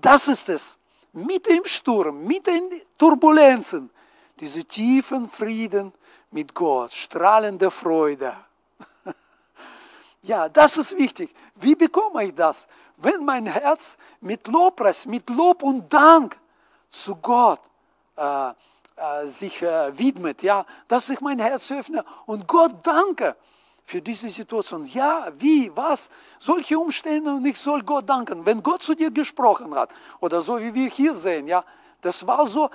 Das 0.00 0.28
ist 0.28 0.48
es. 0.48 0.76
Mitten 1.12 1.56
im 1.56 1.64
Sturm, 1.64 2.24
mitten 2.24 2.54
in 2.54 2.70
Turbulenzen, 2.96 3.90
diese 4.38 4.64
tiefen 4.64 5.28
Frieden 5.28 5.92
mit 6.30 6.54
Gott, 6.54 6.92
strahlende 6.92 7.70
Freude. 7.70 8.34
Ja, 10.28 10.46
das 10.46 10.76
ist 10.76 10.98
wichtig. 10.98 11.34
Wie 11.54 11.74
bekomme 11.74 12.24
ich 12.24 12.34
das? 12.34 12.68
Wenn 12.98 13.24
mein 13.24 13.46
Herz 13.46 13.96
mit 14.20 14.46
Lobpreis, 14.46 15.06
mit 15.06 15.30
Lob 15.30 15.62
und 15.62 15.90
Dank 15.90 16.38
zu 16.90 17.16
Gott 17.16 17.60
äh, 18.14 18.50
äh, 18.50 19.26
sich 19.26 19.62
äh, 19.62 19.98
widmet, 19.98 20.42
ja, 20.42 20.66
dass 20.86 21.08
ich 21.08 21.22
mein 21.22 21.38
Herz 21.38 21.72
öffne 21.72 22.04
und 22.26 22.46
Gott 22.46 22.72
danke 22.82 23.36
für 23.84 24.02
diese 24.02 24.28
Situation. 24.28 24.84
Ja, 24.84 25.28
wie, 25.38 25.74
was, 25.74 26.10
solche 26.38 26.78
Umstände 26.78 27.32
und 27.32 27.46
ich 27.46 27.58
soll 27.58 27.82
Gott 27.82 28.06
danken. 28.06 28.44
Wenn 28.44 28.62
Gott 28.62 28.82
zu 28.82 28.94
dir 28.94 29.10
gesprochen 29.10 29.74
hat, 29.74 29.94
oder 30.20 30.42
so 30.42 30.60
wie 30.60 30.74
wir 30.74 30.90
hier 30.90 31.14
sehen, 31.14 31.46
ja, 31.46 31.64
das 32.02 32.26
war 32.26 32.46
so 32.46 32.68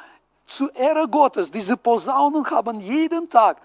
zu 0.48 0.72
Ehre 0.72 1.08
Gottes. 1.08 1.52
Diese 1.52 1.78
Posaunen 1.78 2.50
haben 2.50 2.80
jeden 2.80 3.30
Tag 3.30 3.62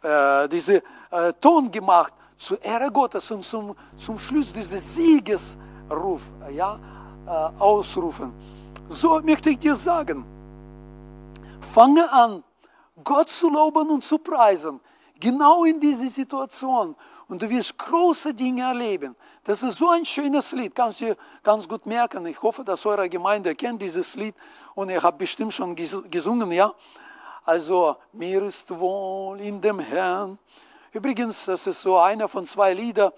äh, 0.00 0.48
diese 0.48 0.82
äh, 1.10 1.34
Ton 1.38 1.70
gemacht 1.70 2.14
zu 2.36 2.56
Ehre 2.56 2.90
Gottes 2.90 3.30
und 3.30 3.44
zum, 3.44 3.74
zum 3.96 4.18
Schluss 4.18 4.52
diese 4.52 4.78
Siegesruf 4.78 6.22
ja, 6.52 6.78
äh, 7.26 7.30
ausrufen. 7.60 8.32
So 8.88 9.20
möchte 9.20 9.50
ich 9.50 9.58
dir 9.58 9.74
sagen, 9.74 10.24
fange 11.60 12.10
an, 12.12 12.44
Gott 13.02 13.28
zu 13.28 13.50
loben 13.50 13.90
und 13.90 14.04
zu 14.04 14.18
preisen, 14.18 14.80
genau 15.18 15.64
in 15.64 15.80
dieser 15.80 16.08
Situation. 16.08 16.94
Und 17.28 17.42
du 17.42 17.50
wirst 17.50 17.76
große 17.76 18.32
Dinge 18.34 18.62
erleben. 18.62 19.16
Das 19.42 19.62
ist 19.62 19.78
so 19.78 19.90
ein 19.90 20.04
schönes 20.04 20.52
Lied, 20.52 20.74
kannst 20.74 21.00
du 21.00 21.16
ganz 21.42 21.68
gut 21.68 21.84
merken. 21.84 22.24
Ich 22.26 22.40
hoffe, 22.40 22.62
dass 22.62 22.86
eure 22.86 23.08
Gemeinde 23.08 23.54
kennt 23.56 23.82
dieses 23.82 24.14
Lied 24.14 24.36
und 24.76 24.90
ihr 24.90 25.02
habt 25.02 25.18
bestimmt 25.18 25.52
schon 25.52 25.74
gesungen, 25.74 26.52
ja. 26.52 26.72
Also, 27.44 27.96
mir 28.12 28.42
ist 28.42 28.70
wohl 28.76 29.40
in 29.40 29.60
dem 29.60 29.80
Herrn. 29.80 30.38
Übrigens, 30.96 31.44
das 31.44 31.66
ist 31.66 31.82
so 31.82 31.98
einer 31.98 32.26
von 32.26 32.46
zwei 32.46 32.72
Liedern, 32.72 33.12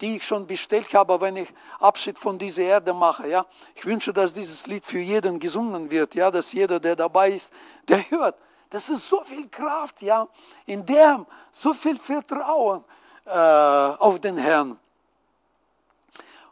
die 0.00 0.14
ich 0.14 0.24
schon 0.24 0.46
bestellt 0.46 0.94
habe, 0.94 1.20
wenn 1.20 1.36
ich 1.36 1.48
Abschied 1.80 2.16
von 2.16 2.38
dieser 2.38 2.62
Erde 2.62 2.94
mache. 2.94 3.26
Ja? 3.26 3.44
Ich 3.74 3.84
wünsche, 3.84 4.12
dass 4.12 4.32
dieses 4.32 4.68
Lied 4.68 4.86
für 4.86 5.00
jeden 5.00 5.40
gesungen 5.40 5.90
wird, 5.90 6.14
ja? 6.14 6.30
dass 6.30 6.52
jeder, 6.52 6.78
der 6.78 6.94
dabei 6.94 7.32
ist, 7.32 7.52
der 7.88 8.08
hört. 8.08 8.36
Das 8.70 8.88
ist 8.88 9.08
so 9.08 9.20
viel 9.24 9.48
Kraft, 9.48 10.00
ja, 10.02 10.28
in 10.66 10.86
dem 10.86 11.26
so 11.50 11.74
viel 11.74 11.98
Vertrauen 11.98 12.84
äh, 13.24 13.30
auf 13.30 14.20
den 14.20 14.38
Herrn. 14.38 14.78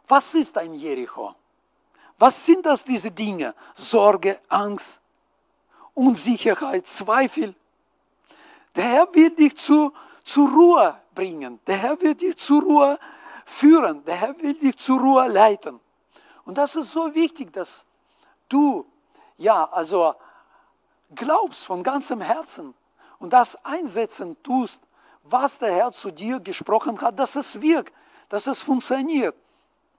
Was 0.09 0.33
ist 0.33 0.57
ein 0.57 0.73
Jericho? 0.73 1.33
Was 2.17 2.45
sind 2.45 2.65
das 2.65 2.83
diese 2.83 3.09
Dinge? 3.09 3.55
Sorge, 3.73 4.37
Angst, 4.49 4.99
Unsicherheit, 5.93 6.85
Zweifel. 6.87 7.55
Der 8.75 8.83
Herr 8.83 9.15
will 9.15 9.29
dich 9.29 9.55
zu, 9.55 9.93
zur 10.23 10.49
Ruhe 10.49 10.95
bringen. 11.13 11.59
Der 11.67 11.77
Herr 11.77 12.01
wird 12.01 12.21
dich 12.21 12.37
zur 12.37 12.61
Ruhe 12.61 12.97
führen. 13.45 14.03
Der 14.05 14.15
Herr 14.15 14.41
will 14.41 14.53
dich 14.53 14.77
zur 14.77 14.99
Ruhe 14.99 15.27
leiten. 15.27 15.79
Und 16.45 16.57
das 16.57 16.75
ist 16.75 16.91
so 16.91 17.13
wichtig, 17.13 17.53
dass 17.53 17.85
du, 18.49 18.85
ja, 19.37 19.65
also 19.71 20.15
glaubst 21.13 21.65
von 21.65 21.83
ganzem 21.83 22.21
Herzen 22.21 22.73
und 23.19 23.31
das 23.31 23.63
einsetzen 23.63 24.41
tust, 24.43 24.81
was 25.23 25.57
der 25.57 25.73
Herr 25.73 25.91
zu 25.91 26.11
dir 26.11 26.39
gesprochen 26.39 26.99
hat, 27.01 27.17
dass 27.17 27.35
es 27.35 27.61
wirkt, 27.61 27.93
dass 28.29 28.47
es 28.47 28.61
funktioniert. 28.61 29.35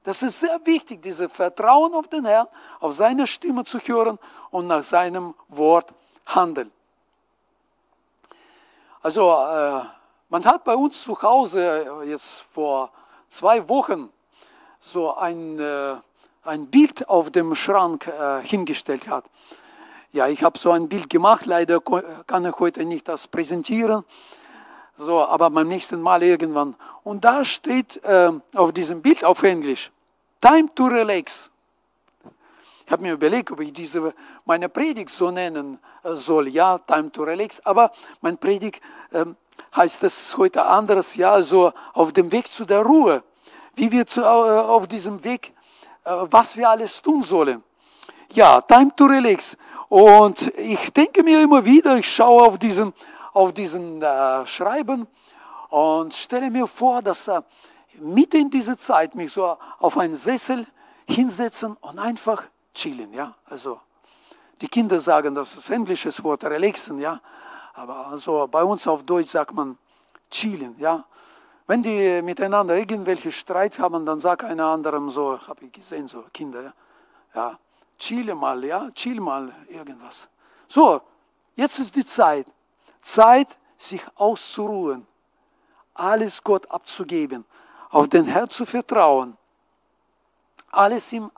Das 0.03 0.23
ist 0.23 0.41
sehr 0.41 0.61
wichtig, 0.67 1.01
dieses 1.01 1.33
Vertrauen 1.33 1.95
auf 1.95 2.09
den 2.09 2.27
Herrn, 2.27 2.47
auf 2.81 2.93
seine 2.93 3.27
Stimme 3.27 3.65
zu 3.65 3.79
hören 3.79 4.19
und 4.51 4.67
nach 4.67 4.83
seinem 4.83 5.35
Wort 5.49 5.95
handeln. 6.27 6.71
Also, 9.01 9.33
äh, 9.33 9.81
man 10.29 10.45
hat 10.45 10.65
bei 10.65 10.75
uns 10.75 11.03
zu 11.03 11.21
Hause 11.21 12.05
jetzt 12.07 12.41
vor 12.43 12.91
zwei 13.29 13.69
Wochen 13.69 14.11
so 14.81 15.17
ein, 15.17 15.59
äh, 15.59 15.95
ein 16.45 16.67
Bild 16.67 17.09
auf 17.09 17.31
dem 17.31 17.55
Schrank 17.55 18.07
äh, 18.07 18.43
hingestellt 18.47 19.09
hat. 19.09 19.25
Ja, 20.13 20.29
ich 20.29 20.45
habe 20.45 20.59
so 20.59 20.71
ein 20.71 20.89
Bild 20.89 21.11
gemacht, 21.11 21.47
leider 21.47 21.81
kann 21.81 22.45
ich 22.45 22.59
heute 22.61 22.85
nicht 22.85 23.09
das 23.09 23.27
präsentieren, 23.27 24.05
so, 24.97 25.21
aber 25.25 25.51
beim 25.51 25.67
nächsten 25.67 26.01
Mal 26.01 26.23
irgendwann. 26.23 26.77
Und 27.03 27.25
da 27.25 27.45
steht 27.45 28.03
äh, 28.05 28.31
auf 28.55 28.73
diesem 28.73 29.03
Bild 29.03 29.25
auf 29.25 29.43
Englisch, 29.43 29.91
Time 30.41 30.69
to 30.75 30.87
relax. 30.87 31.51
Ich 32.87 32.93
habe 32.93 33.03
mir 33.03 33.15
überlegt, 33.15 33.51
ob 33.51 33.61
ich 33.61 33.73
diese, 33.73 34.15
meine 34.45 34.69
Predigt 34.69 35.11
so 35.11 35.31
nennen 35.31 35.79
äh, 36.03 36.15
soll, 36.15 36.49
ja, 36.49 36.79
Time 36.79 37.11
to 37.11 37.23
relax, 37.23 37.61
aber 37.61 37.91
mein 38.21 38.37
Predigt 38.37 38.83
äh, 39.11 39.25
heißt 39.75 40.05
es 40.05 40.37
heute 40.37 40.65
anderes, 40.65 41.17
ja, 41.17 41.43
so 41.43 41.73
auf 41.93 42.13
dem 42.13 42.31
Weg 42.33 42.53
zu 42.53 42.65
der 42.65 42.83
Ruhe, 42.83 43.23
wie 43.75 43.91
wir 43.91 44.07
zu, 44.07 44.21
äh, 44.21 44.25
auf 44.25 44.87
diesem 44.87 45.23
Weg, 45.25 45.53
äh, 46.05 46.11
was 46.31 46.57
wir 46.57 46.69
alles 46.69 47.01
tun 47.03 47.23
sollen. 47.23 47.63
Ja, 48.33 48.61
Time 48.61 48.95
to 48.97 49.05
relax. 49.05 49.57
Und 49.89 50.49
ich 50.57 50.93
denke 50.93 51.23
mir 51.23 51.43
immer 51.43 51.65
wieder, 51.65 51.97
ich 51.97 52.13
schaue 52.13 52.45
auf 52.45 52.59
diesen, 52.59 52.93
auf 53.33 53.53
diesen 53.53 54.03
äh, 54.03 54.47
Schreiben 54.47 55.07
und 55.71 56.15
stelle 56.15 56.51
mir 56.51 56.67
vor, 56.67 57.03
dass 57.03 57.25
da 57.25 57.45
mitten 58.01 58.37
in 58.37 58.51
dieser 58.51 58.77
Zeit 58.77 59.15
mich 59.15 59.33
so 59.33 59.57
auf 59.79 59.99
einen 59.99 60.15
Sessel 60.15 60.67
hinsetzen 61.09 61.77
und 61.81 61.99
einfach 61.99 62.45
chillen, 62.75 63.13
ja. 63.13 63.35
Also 63.47 63.81
die 64.61 64.69
Kinder 64.69 64.99
sagen, 64.99 65.35
das 65.35 65.55
ist 65.55 65.71
englisches 65.71 66.23
Wort, 66.25 66.45
relaxen, 66.45 66.99
ja. 66.99 67.21
Aber 67.75 68.09
also 68.09 68.47
bei 68.49 68.63
uns 68.63 68.87
auf 68.87 69.03
Deutsch 69.03 69.31
sagt 69.31 69.53
man 69.53 69.79
chillen, 70.31 70.77
ja. 70.79 71.05
Wenn 71.67 71.83
die 71.83 72.21
miteinander 72.23 72.77
irgendwelche 72.77 73.33
Streit 73.33 73.79
haben, 73.79 74.05
dann 74.05 74.19
sagt 74.19 74.45
einer 74.45 74.67
anderem 74.67 75.09
so, 75.09 75.39
habe 75.49 75.65
ich 75.65 75.73
gesehen, 75.73 76.09
so 76.09 76.25
Kinder, 76.33 76.63
ja. 76.63 76.73
ja 77.35 77.59
chill 77.99 78.35
mal, 78.35 78.63
ja, 78.65 78.91
chill 78.91 79.21
mal 79.21 79.55
irgendwas. 79.69 80.29
So, 80.69 81.01
jetzt 81.57 81.79
ist 81.79 81.97
die 81.97 82.05
Zeit. 82.05 82.47
Zeit, 83.01 83.59
sich 83.77 84.03
auszuruhen, 84.15 85.07
alles 85.95 86.43
Gott 86.43 86.71
abzugeben, 86.71 87.45
auf 87.91 88.09
den 88.09 88.25
Herrn 88.27 88.49
zu 88.49 88.65
vertrauen, 88.67 89.37
alles 90.71 91.13
ihm 91.13 91.31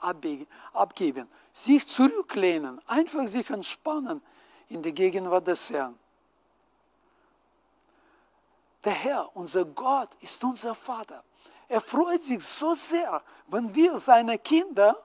abgeben, 0.73 1.27
sich 1.51 1.85
zurücklehnen, 1.87 2.81
einfach 2.87 3.27
sich 3.27 3.49
entspannen 3.49 4.21
in 4.69 4.81
der 4.81 4.93
Gegenwart 4.93 5.47
des 5.47 5.69
Herrn. 5.69 5.97
Der 8.87 8.93
Herr, 8.93 9.35
unser 9.35 9.65
Gott, 9.65 10.07
ist 10.21 10.41
unser 10.45 10.73
Vater. 10.73 11.21
Er 11.67 11.81
freut 11.81 12.23
sich 12.23 12.41
so 12.41 12.73
sehr, 12.73 13.21
wenn 13.47 13.75
wir 13.75 13.97
seine 13.97 14.39
Kinder 14.39 15.03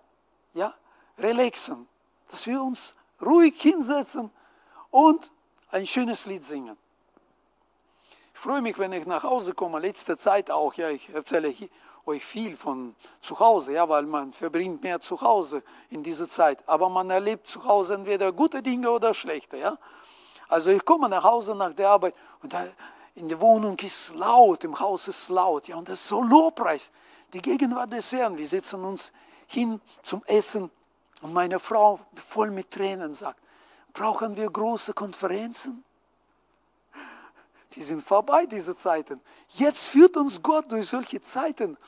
ja, 0.55 0.73
relaxen, 1.19 1.89
dass 2.29 2.47
wir 2.47 2.63
uns 2.63 2.95
ruhig 3.21 3.61
hinsetzen 3.61 4.31
und 4.93 5.33
ein 5.73 5.85
schönes 5.85 6.27
Lied 6.27 6.45
singen. 6.45 6.79
Ich 8.33 8.39
freue 8.39 8.63
mich, 8.63 8.79
wenn 8.79 8.93
ich 8.93 9.05
nach 9.05 9.25
Hause 9.25 9.53
komme, 9.53 9.81
letzte 9.81 10.17
Zeit 10.17 10.53
auch, 10.53 10.75
ja, 10.75 10.89
ich 10.89 11.09
erzähle 11.09 11.53
euch 12.07 12.25
viel 12.25 12.55
von 12.55 12.95
zu 13.21 13.41
Hause, 13.41 13.73
ja, 13.73 13.89
weil 13.89 14.05
man 14.05 14.33
verbringt 14.33 14.85
mehr 14.85 15.01
zu 15.01 15.21
Hause 15.21 15.65
in 15.91 16.05
dieser 16.05 16.29
Zeit, 16.29 16.63
aber 16.69 16.89
man 16.89 17.11
erlebt 17.11 17.49
zu 17.49 17.65
Hause 17.65 17.95
entweder 17.95 18.31
gute 18.31 18.63
Dinge 18.63 18.93
oder 18.93 19.13
schlechte, 19.13 19.57
ja. 19.57 19.77
Also 20.47 20.71
ich 20.71 20.85
komme 20.85 21.09
nach 21.09 21.25
Hause 21.25 21.57
nach 21.57 21.75
der 21.75 21.91
Arbeit 21.91 22.15
und 22.43 22.53
da 22.53 22.65
in 23.15 23.29
der 23.29 23.41
Wohnung 23.41 23.79
ist 23.79 24.15
laut, 24.15 24.65
im 24.65 24.79
Haus 24.79 25.09
ist 25.09 25.29
laut, 25.29 25.69
ja, 25.69 25.77
und 25.77 25.89
das 25.89 26.01
ist 26.01 26.09
so 26.09 26.23
Lobpreis, 26.23 26.91
die 27.33 27.43
Gegenwart 27.43 27.93
des 27.93 28.13
Herrn. 28.13 28.37
Wir 28.39 28.47
setzen 28.47 28.85
uns 28.85 29.13
hin 29.47 29.81
zum 30.03 30.23
Essen 30.25 30.71
und 31.21 31.33
meine 31.33 31.59
Frau 31.59 32.01
voll 32.15 32.51
mit 32.51 32.71
Tränen 32.71 33.15
sagt, 33.15 33.41
brauchen 33.93 34.37
wir 34.37 34.51
große 34.51 34.95
Konferenzen? 34.95 35.85
Die 37.75 37.83
sind 37.83 38.03
vorbei, 38.03 38.47
diese 38.47 38.75
Zeiten. 38.75 39.21
Jetzt 39.49 39.89
führt 39.89 40.17
uns 40.17 40.43
Gott 40.43 40.71
durch 40.71 40.89
solche 40.89 41.21
Zeiten, 41.21 41.79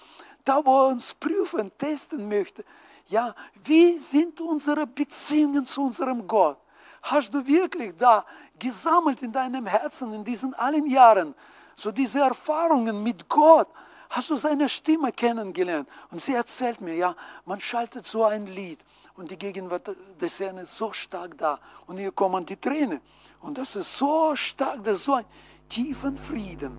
da 0.44 0.64
wo 0.64 0.84
er 0.84 0.88
uns 0.88 1.14
prüfen, 1.14 1.70
testen 1.76 2.28
möchte. 2.28 2.64
Ja, 3.08 3.34
wie 3.64 3.98
sind 3.98 4.40
unsere 4.40 4.86
Beziehungen 4.86 5.66
zu 5.66 5.82
unserem 5.82 6.26
Gott? 6.26 6.58
Hast 7.02 7.34
du 7.34 7.46
wirklich 7.46 7.94
da 7.96 8.24
gesammelt 8.58 9.22
in 9.22 9.32
deinem 9.32 9.66
Herzen 9.66 10.12
in 10.12 10.24
diesen 10.24 10.54
allen 10.54 10.86
Jahren 10.86 11.34
so 11.76 11.90
diese 11.90 12.20
Erfahrungen 12.20 13.02
mit 13.02 13.28
Gott? 13.28 13.68
Hast 14.10 14.30
du 14.30 14.36
seine 14.36 14.68
Stimme 14.68 15.10
kennengelernt? 15.10 15.88
Und 16.10 16.20
sie 16.20 16.34
erzählt 16.34 16.80
mir, 16.80 16.94
ja, 16.94 17.14
man 17.46 17.60
schaltet 17.60 18.06
so 18.06 18.24
ein 18.24 18.46
Lied 18.46 18.78
und 19.16 19.30
die 19.30 19.38
Gegenwart 19.38 19.90
des 20.20 20.40
Herrn 20.40 20.58
ist 20.58 20.76
so 20.76 20.92
stark 20.92 21.36
da. 21.38 21.58
Und 21.86 21.98
hier 21.98 22.12
kommen 22.12 22.44
die 22.46 22.56
Tränen. 22.56 23.00
Und 23.40 23.58
das 23.58 23.76
ist 23.76 23.96
so 23.96 24.34
stark, 24.36 24.82
das 24.84 24.98
ist 24.98 25.04
so 25.04 25.14
ein 25.14 25.24
tiefen 25.68 26.16
Frieden 26.16 26.76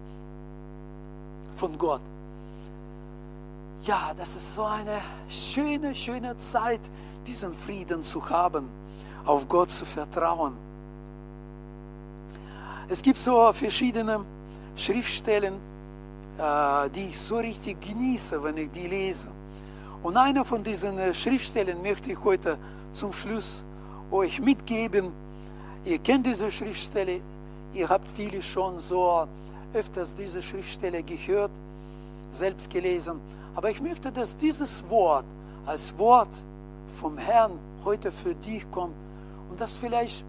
von 1.55 1.77
Gott. 1.77 2.01
Ja, 3.81 4.13
das 4.15 4.35
ist 4.35 4.53
so 4.53 4.63
eine 4.63 4.99
schöne, 5.27 5.93
schöne 5.93 6.37
Zeit, 6.37 6.81
diesen 7.27 7.53
Frieden 7.53 8.01
zu 8.01 8.29
haben, 8.29 8.69
auf 9.25 9.47
Gott 9.47 9.71
zu 9.71 9.85
vertrauen. 9.85 10.57
Es 12.87 13.01
gibt 13.01 13.17
so 13.17 13.51
verschiedene 13.51 14.23
Schriftstellen, 14.75 15.55
äh, 16.37 16.89
die 16.91 17.09
ich 17.09 17.19
so 17.19 17.37
richtig 17.37 17.81
genieße, 17.81 18.43
wenn 18.43 18.57
ich 18.57 18.69
die 18.69 18.87
lese. 18.87 19.27
Und 20.03 20.17
eine 20.17 20.45
von 20.45 20.63
diesen 20.63 20.99
äh, 20.99 21.11
Schriftstellen 21.11 21.81
möchte 21.81 22.11
ich 22.11 22.23
heute 22.23 22.59
zum 22.93 23.11
Schluss 23.11 23.65
euch 24.11 24.39
mitgeben. 24.39 25.11
Ihr 25.83 25.97
kennt 25.97 26.27
diese 26.27 26.51
Schriftstelle, 26.51 27.21
ihr 27.73 27.89
habt 27.89 28.11
viele 28.11 28.43
schon 28.43 28.79
so 28.79 29.27
öfters 29.73 30.15
diese 30.15 30.43
Schriftstelle 30.43 31.01
gehört, 31.01 31.51
selbst 32.29 32.69
gelesen. 32.69 33.19
Aber 33.55 33.71
ich 33.71 33.81
möchte, 33.81 34.11
dass 34.11 34.37
dieses 34.37 34.87
Wort 34.89 35.25
als 35.65 35.97
Wort 35.97 36.29
vom 36.87 37.17
Herrn 37.17 37.57
heute 37.83 38.11
für 38.11 38.35
dich 38.35 38.69
kommt 38.69 38.93
und 39.49 39.59
das 39.59 39.75
vielleicht 39.75 40.23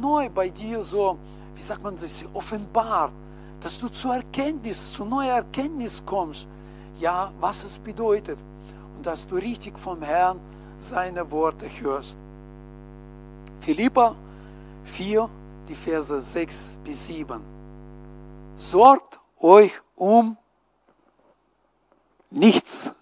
neu 0.00 0.28
bei 0.28 0.50
dir 0.50 0.82
so, 0.82 1.18
wie 1.54 1.62
sagt 1.62 1.82
man 1.82 1.96
das, 1.96 2.24
offenbart, 2.32 3.12
dass 3.60 3.78
du 3.78 3.88
zur 3.88 4.16
Erkenntnis, 4.16 4.92
zu 4.92 5.04
neuer 5.04 5.36
Erkenntnis 5.36 6.02
kommst, 6.04 6.48
ja, 6.98 7.32
was 7.40 7.64
es 7.64 7.78
bedeutet 7.78 8.38
und 8.96 9.06
dass 9.06 9.26
du 9.26 9.36
richtig 9.36 9.78
vom 9.78 10.02
Herrn 10.02 10.38
seine 10.78 11.30
Worte 11.30 11.66
hörst. 11.80 12.18
Philippa 13.60 14.14
4, 14.84 15.28
die 15.68 15.74
Verse 15.74 16.20
6 16.20 16.78
bis 16.84 17.06
7. 17.06 17.40
Sorgt 18.56 19.18
euch 19.38 19.72
um 19.96 20.36
nichts, 22.30 22.92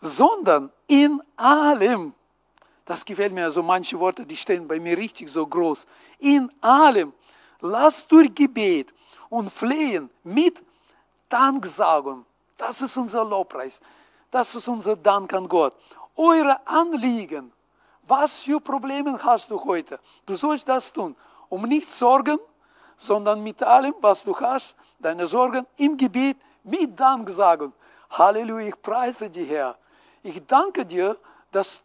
sondern 0.00 0.70
in 0.86 1.20
allem. 1.36 2.14
Das 2.88 3.04
gefällt 3.04 3.34
mir, 3.34 3.44
also 3.44 3.62
manche 3.62 4.00
Worte, 4.00 4.24
die 4.24 4.34
stehen 4.34 4.66
bei 4.66 4.80
mir 4.80 4.96
richtig 4.96 5.28
so 5.28 5.46
groß. 5.46 5.86
In 6.20 6.50
allem 6.62 7.12
lasst 7.60 8.10
durch 8.10 8.34
Gebet 8.34 8.94
und 9.28 9.50
Flehen 9.50 10.08
mit 10.24 10.64
Danksagung, 11.28 12.24
das 12.56 12.80
ist 12.80 12.96
unser 12.96 13.26
Lobpreis, 13.26 13.82
das 14.30 14.54
ist 14.54 14.68
unser 14.68 14.96
Dank 14.96 15.34
an 15.34 15.46
Gott, 15.46 15.76
eure 16.16 16.66
Anliegen, 16.66 17.52
was 18.04 18.40
für 18.40 18.58
Probleme 18.58 19.22
hast 19.22 19.50
du 19.50 19.62
heute? 19.62 20.00
Du 20.24 20.34
sollst 20.34 20.66
das 20.66 20.90
tun, 20.90 21.14
um 21.50 21.64
nicht 21.64 21.90
sorgen, 21.90 22.38
sondern 22.96 23.42
mit 23.42 23.62
allem, 23.62 23.96
was 24.00 24.24
du 24.24 24.34
hast, 24.34 24.74
deine 24.98 25.26
Sorgen 25.26 25.66
im 25.76 25.94
Gebet 25.94 26.38
mit 26.64 26.98
Dank 26.98 27.28
sagen. 27.28 27.70
Halleluja, 28.12 28.68
ich 28.68 28.80
preise 28.80 29.28
dich, 29.28 29.50
Herr. 29.50 29.76
Ich 30.22 30.40
danke 30.46 30.86
dir, 30.86 31.18
dass 31.52 31.82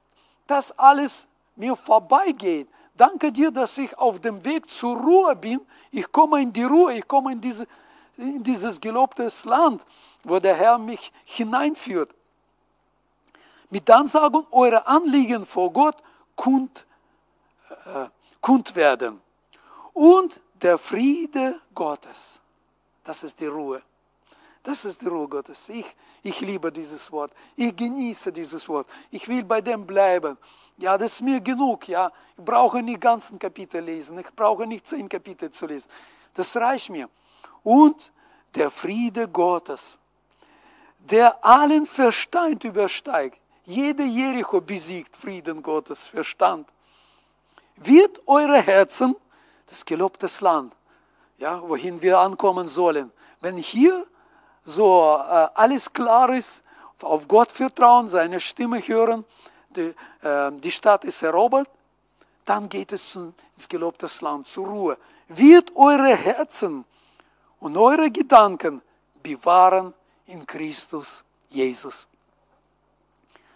das 0.47 0.77
alles 0.77 1.27
mir 1.55 1.75
vorbeigeht. 1.75 2.67
Danke 2.95 3.31
dir, 3.31 3.51
dass 3.51 3.77
ich 3.77 3.97
auf 3.97 4.19
dem 4.19 4.43
Weg 4.45 4.69
zur 4.69 4.97
Ruhe 4.97 5.35
bin. 5.35 5.61
Ich 5.91 6.11
komme 6.11 6.41
in 6.41 6.53
die 6.53 6.63
Ruhe, 6.63 6.93
ich 6.93 7.07
komme 7.07 7.31
in, 7.31 7.41
diese, 7.41 7.67
in 8.17 8.43
dieses 8.43 8.79
gelobte 8.79 9.27
Land, 9.45 9.85
wo 10.23 10.39
der 10.39 10.55
Herr 10.55 10.77
mich 10.77 11.11
hineinführt. 11.23 12.13
Mit 13.69 13.89
Dansagung 13.89 14.45
eure 14.51 14.85
Anliegen 14.85 15.45
vor 15.45 15.71
Gott 15.73 15.97
kund, 16.35 16.85
äh, 17.85 18.07
kund 18.39 18.75
werden. 18.75 19.19
Und 19.93 20.39
der 20.61 20.77
Friede 20.77 21.59
Gottes, 21.73 22.39
das 23.03 23.23
ist 23.23 23.39
die 23.39 23.47
Ruhe 23.47 23.81
das 24.63 24.85
ist 24.85 25.01
die 25.01 25.07
Ruhe 25.07 25.27
Gottes. 25.27 25.67
Ich, 25.67 25.85
ich 26.23 26.39
liebe 26.39 26.71
dieses 26.71 27.11
Wort. 27.11 27.33
Ich 27.57 27.75
genieße 27.75 28.31
dieses 28.31 28.67
Wort. 28.69 28.87
Ich 29.11 29.27
will 29.27 29.43
bei 29.43 29.59
dem 29.59 29.85
bleiben. 29.85 30.37
Ja, 30.77 30.97
das 30.97 31.15
ist 31.15 31.21
mir 31.21 31.41
genug. 31.41 31.89
Ja, 31.89 32.09
ich 32.37 32.45
brauche 32.45 32.81
nicht 32.81 33.01
ganzen 33.01 33.37
Kapitel 33.37 33.83
lesen. 33.83 34.17
Ich 34.19 34.33
brauche 34.33 34.65
nicht 34.65 34.87
zehn 34.87 35.09
Kapitel 35.09 35.51
zu 35.51 35.67
lesen. 35.67 35.89
Das 36.33 36.55
reicht 36.55 36.89
mir. 36.89 37.09
Und 37.63 38.13
der 38.55 38.71
Friede 38.71 39.27
Gottes, 39.27 39.99
der 40.99 41.43
allen 41.43 41.85
Verstand 41.85 42.63
übersteigt, 42.63 43.41
jede 43.65 44.03
Jericho 44.03 44.61
besiegt, 44.61 45.15
Frieden 45.15 45.61
Gottes, 45.61 46.07
Verstand, 46.07 46.69
wird 47.75 48.21
eure 48.27 48.61
Herzen, 48.61 49.15
das 49.65 49.83
gelobtes 49.83 50.39
Land, 50.39 50.73
ja, 51.37 51.61
wohin 51.67 52.01
wir 52.01 52.19
ankommen 52.19 52.67
sollen, 52.67 53.11
wenn 53.41 53.57
hier 53.57 54.05
so 54.63 55.17
äh, 55.17 55.47
alles 55.55 55.91
klar 55.91 56.29
ist, 56.29 56.63
auf 57.01 57.27
Gott 57.27 57.51
vertrauen, 57.51 58.07
seine 58.07 58.39
Stimme 58.39 58.79
hören, 58.79 59.25
die, 59.75 59.93
äh, 60.21 60.51
die 60.51 60.71
Stadt 60.71 61.03
ist 61.03 61.21
erobert, 61.21 61.69
dann 62.45 62.69
geht 62.69 62.91
es 62.91 63.15
ins 63.15 63.67
gelobte 63.69 64.07
Land 64.21 64.47
zur 64.47 64.67
Ruhe. 64.67 64.97
Wird 65.27 65.75
eure 65.75 66.15
Herzen 66.15 66.85
und 67.59 67.77
eure 67.77 68.11
Gedanken 68.11 68.81
bewahren 69.21 69.93
in 70.25 70.45
Christus 70.45 71.23
Jesus. 71.49 72.07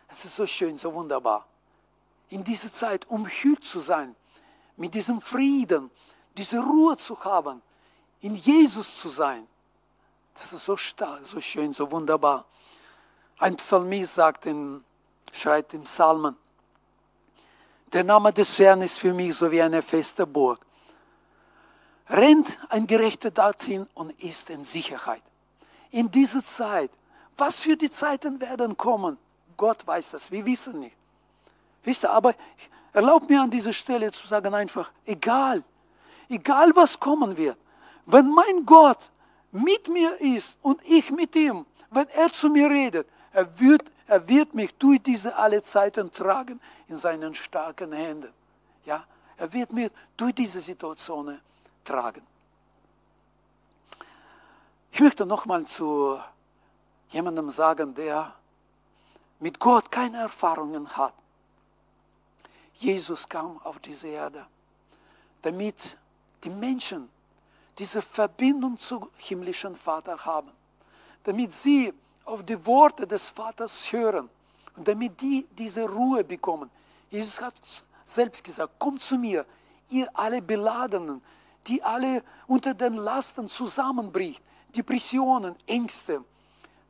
Es 0.08 0.24
ist 0.24 0.36
so 0.36 0.48
schön, 0.48 0.78
so 0.78 0.94
wunderbar. 0.94 1.46
In 2.30 2.44
dieser 2.44 2.72
Zeit 2.72 3.06
umhüllt 3.08 3.64
zu 3.64 3.80
sein, 3.80 4.16
mit 4.78 4.94
diesem 4.94 5.20
Frieden, 5.20 5.92
diese 6.38 6.60
Ruhe 6.60 6.96
zu 6.98 7.22
haben, 7.24 7.62
in 8.22 8.36
Jesus 8.36 8.98
zu 8.98 9.10
sein. 9.10 9.48
Das 10.38 10.54
ist 10.54 10.66
so 10.66 10.78
stark, 10.78 11.26
so 11.26 11.42
schön, 11.42 11.74
so 11.74 11.92
wunderbar. 11.92 12.46
Ein 13.40 13.56
Psalmist 13.58 14.16
sagt 14.16 14.46
in, 14.46 14.84
schreibt 15.34 15.74
im 15.74 15.84
Psalmen, 15.84 16.36
der 17.92 18.04
Name 18.04 18.32
des 18.32 18.60
Herrn 18.60 18.82
ist 18.82 19.00
für 19.00 19.14
mich 19.14 19.36
so 19.36 19.50
wie 19.52 19.62
eine 19.62 19.82
feste 19.82 20.28
Burg. 20.28 20.60
Rennt 22.10 22.60
ein 22.70 22.86
Gerechter 22.86 23.32
dorthin 23.32 23.88
und 23.96 24.12
ist 24.24 24.50
in 24.50 24.64
Sicherheit. 24.64 25.24
In 25.90 26.12
dieser 26.12 26.44
Zeit, 26.46 26.92
was 27.36 27.60
für 27.60 27.76
die 27.76 27.90
Zeiten 27.90 28.40
werden 28.40 28.78
kommen, 28.78 29.18
Gott 29.56 29.88
weiß 29.88 30.12
das, 30.12 30.30
wir 30.30 30.46
wissen 30.46 30.80
nicht. 30.82 30.96
Wisst 31.84 32.04
ihr, 32.04 32.12
aber 32.12 32.36
erlaubt 32.94 33.30
mir 33.30 33.42
an 33.42 33.50
dieser 33.50 33.74
Stelle 33.74 34.12
zu 34.12 34.28
sagen 34.28 34.54
einfach, 34.54 34.92
egal, 35.06 35.64
egal 36.30 36.76
was 36.76 37.00
kommen 37.00 37.36
wird, 37.38 37.58
wenn 38.06 38.30
mein 38.30 38.66
Gott 38.66 39.10
mit 39.52 39.88
mir 39.88 40.20
ist 40.20 40.56
und 40.62 40.82
ich 40.84 41.12
mit 41.12 41.36
ihm, 41.36 41.66
wenn 41.90 42.08
er 42.10 42.32
zu 42.32 42.50
mir 42.50 42.70
redet, 42.70 43.08
er 43.32 43.60
wird, 43.60 43.92
er 44.08 44.28
wird 44.28 44.54
mich 44.54 44.74
durch 44.76 45.02
diese 45.02 45.36
alle 45.36 45.62
Zeiten 45.62 46.12
tragen 46.12 46.60
in 46.88 46.98
seinen 46.98 47.34
starken 47.34 47.92
Händen. 47.92 48.34
Ja, 48.86 49.06
er 49.38 49.52
wird 49.54 49.74
mich 49.74 49.92
durch 50.16 50.34
diese 50.34 50.60
Situation 50.60 51.40
tragen. 51.84 52.26
Ich 54.92 55.00
möchte 55.00 55.26
nochmal 55.26 55.66
zu 55.66 56.20
jemandem 57.10 57.50
sagen, 57.50 57.94
der 57.94 58.34
mit 59.40 59.60
Gott 59.60 59.92
keine 59.92 60.18
Erfahrungen 60.18 60.90
hat. 60.98 61.14
Jesus 62.74 63.28
kam 63.28 63.60
auf 63.64 63.80
diese 63.80 64.08
Erde, 64.08 64.46
damit 65.42 65.98
die 66.44 66.50
Menschen 66.50 67.10
diese 67.78 68.02
Verbindung 68.02 68.78
zum 68.78 69.10
himmlischen 69.18 69.76
Vater 69.76 70.18
haben, 70.26 70.52
damit 71.24 71.52
sie 71.52 71.94
auf 72.26 72.44
die 72.44 72.66
Worte 72.66 73.06
des 73.06 73.30
Vaters 73.30 73.92
hören 73.92 74.30
und 74.76 74.88
damit 74.88 75.20
die 75.22 75.48
diese 75.58 75.88
Ruhe 75.88 76.24
bekommen. 76.24 76.70
Jesus 77.10 77.42
hat 77.42 77.56
selbst 78.04 78.44
gesagt, 78.44 78.80
kommt 78.80 79.02
zu 79.02 79.18
mir, 79.18 79.46
ihr 79.90 80.08
alle 80.14 80.42
Beladenen, 80.42 81.22
die 81.68 81.82
alle 81.84 82.24
unter 82.48 82.74
den 82.74 82.96
Lasten 82.96 83.48
zusammenbricht, 83.48 84.44
Depressionen, 84.76 85.56
Ängste, 85.66 86.24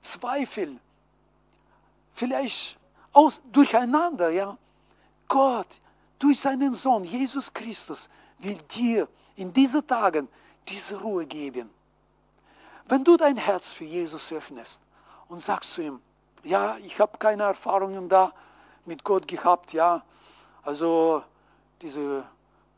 Zweifel, 0.02 0.80
vielleicht 2.12 2.78
aus, 3.14 3.42
durcheinander, 3.52 4.30
ja. 4.30 4.58
Gott, 5.28 5.82
durch 6.20 6.40
seinen 6.40 6.74
Sohn 6.74 7.04
Jesus 7.04 7.52
Christus, 7.54 8.10
will 8.40 8.58
dir 8.70 9.08
in 9.36 9.52
diesen 9.52 9.86
Tagen 9.86 10.28
diese 10.70 11.00
Ruhe 11.02 11.26
geben. 11.26 11.70
Wenn 12.86 13.04
du 13.04 13.18
dein 13.18 13.38
Herz 13.38 13.74
für 13.74 13.84
Jesus 13.84 14.32
öffnest 14.32 14.82
und 15.28 15.40
sagst 15.40 15.74
zu 15.74 15.82
ihm, 15.82 16.02
ja, 16.44 16.78
ich 16.78 17.00
habe 17.00 17.18
keine 17.18 17.44
Erfahrungen 17.44 18.08
da 18.08 18.32
mit 18.86 19.04
Gott 19.04 19.28
gehabt, 19.28 19.74
ja, 19.74 20.02
also 20.64 21.24
diese 21.82 22.24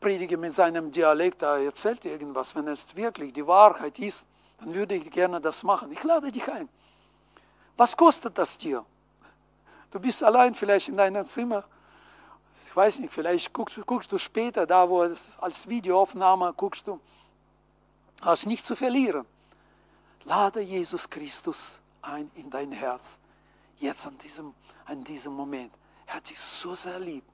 Prediger 0.00 0.36
mit 0.36 0.52
seinem 0.54 0.90
Dialekt, 0.90 1.42
da 1.42 1.58
erzählt 1.58 2.04
irgendwas, 2.04 2.54
wenn 2.56 2.66
es 2.66 2.96
wirklich 2.96 3.32
die 3.32 3.46
Wahrheit 3.46 3.98
ist, 3.98 4.26
dann 4.58 4.74
würde 4.74 4.94
ich 4.94 5.10
gerne 5.10 5.40
das 5.40 5.62
machen. 5.62 5.92
Ich 5.92 6.02
lade 6.02 6.32
dich 6.32 6.50
ein. 6.50 6.68
Was 7.76 7.96
kostet 7.96 8.36
das 8.36 8.58
dir? 8.58 8.84
Du 9.90 9.98
bist 10.00 10.22
allein 10.22 10.54
vielleicht 10.54 10.88
in 10.88 10.96
deinem 10.96 11.24
Zimmer. 11.24 11.64
Ich 12.64 12.74
weiß 12.74 12.98
nicht, 12.98 13.12
vielleicht 13.12 13.52
guckst, 13.52 13.78
guckst 13.86 14.10
du 14.12 14.18
später 14.18 14.66
da, 14.66 14.88
wo 14.88 15.02
es 15.02 15.38
als 15.38 15.68
Videoaufnahme 15.68 16.52
guckst 16.56 16.86
du. 16.86 17.00
Hast 18.20 18.46
nichts 18.46 18.66
zu 18.66 18.76
verlieren. 18.76 19.26
Lade 20.24 20.60
Jesus 20.60 21.08
Christus 21.08 21.80
ein 22.02 22.30
in 22.34 22.50
dein 22.50 22.72
Herz. 22.72 23.18
Jetzt 23.78 24.06
an 24.06 24.18
diesem, 24.18 24.54
an 24.84 25.02
diesem 25.02 25.32
Moment. 25.32 25.72
Er 26.06 26.16
hat 26.16 26.28
dich 26.28 26.38
so 26.38 26.74
sehr 26.74 27.00
lieb. 27.00 27.24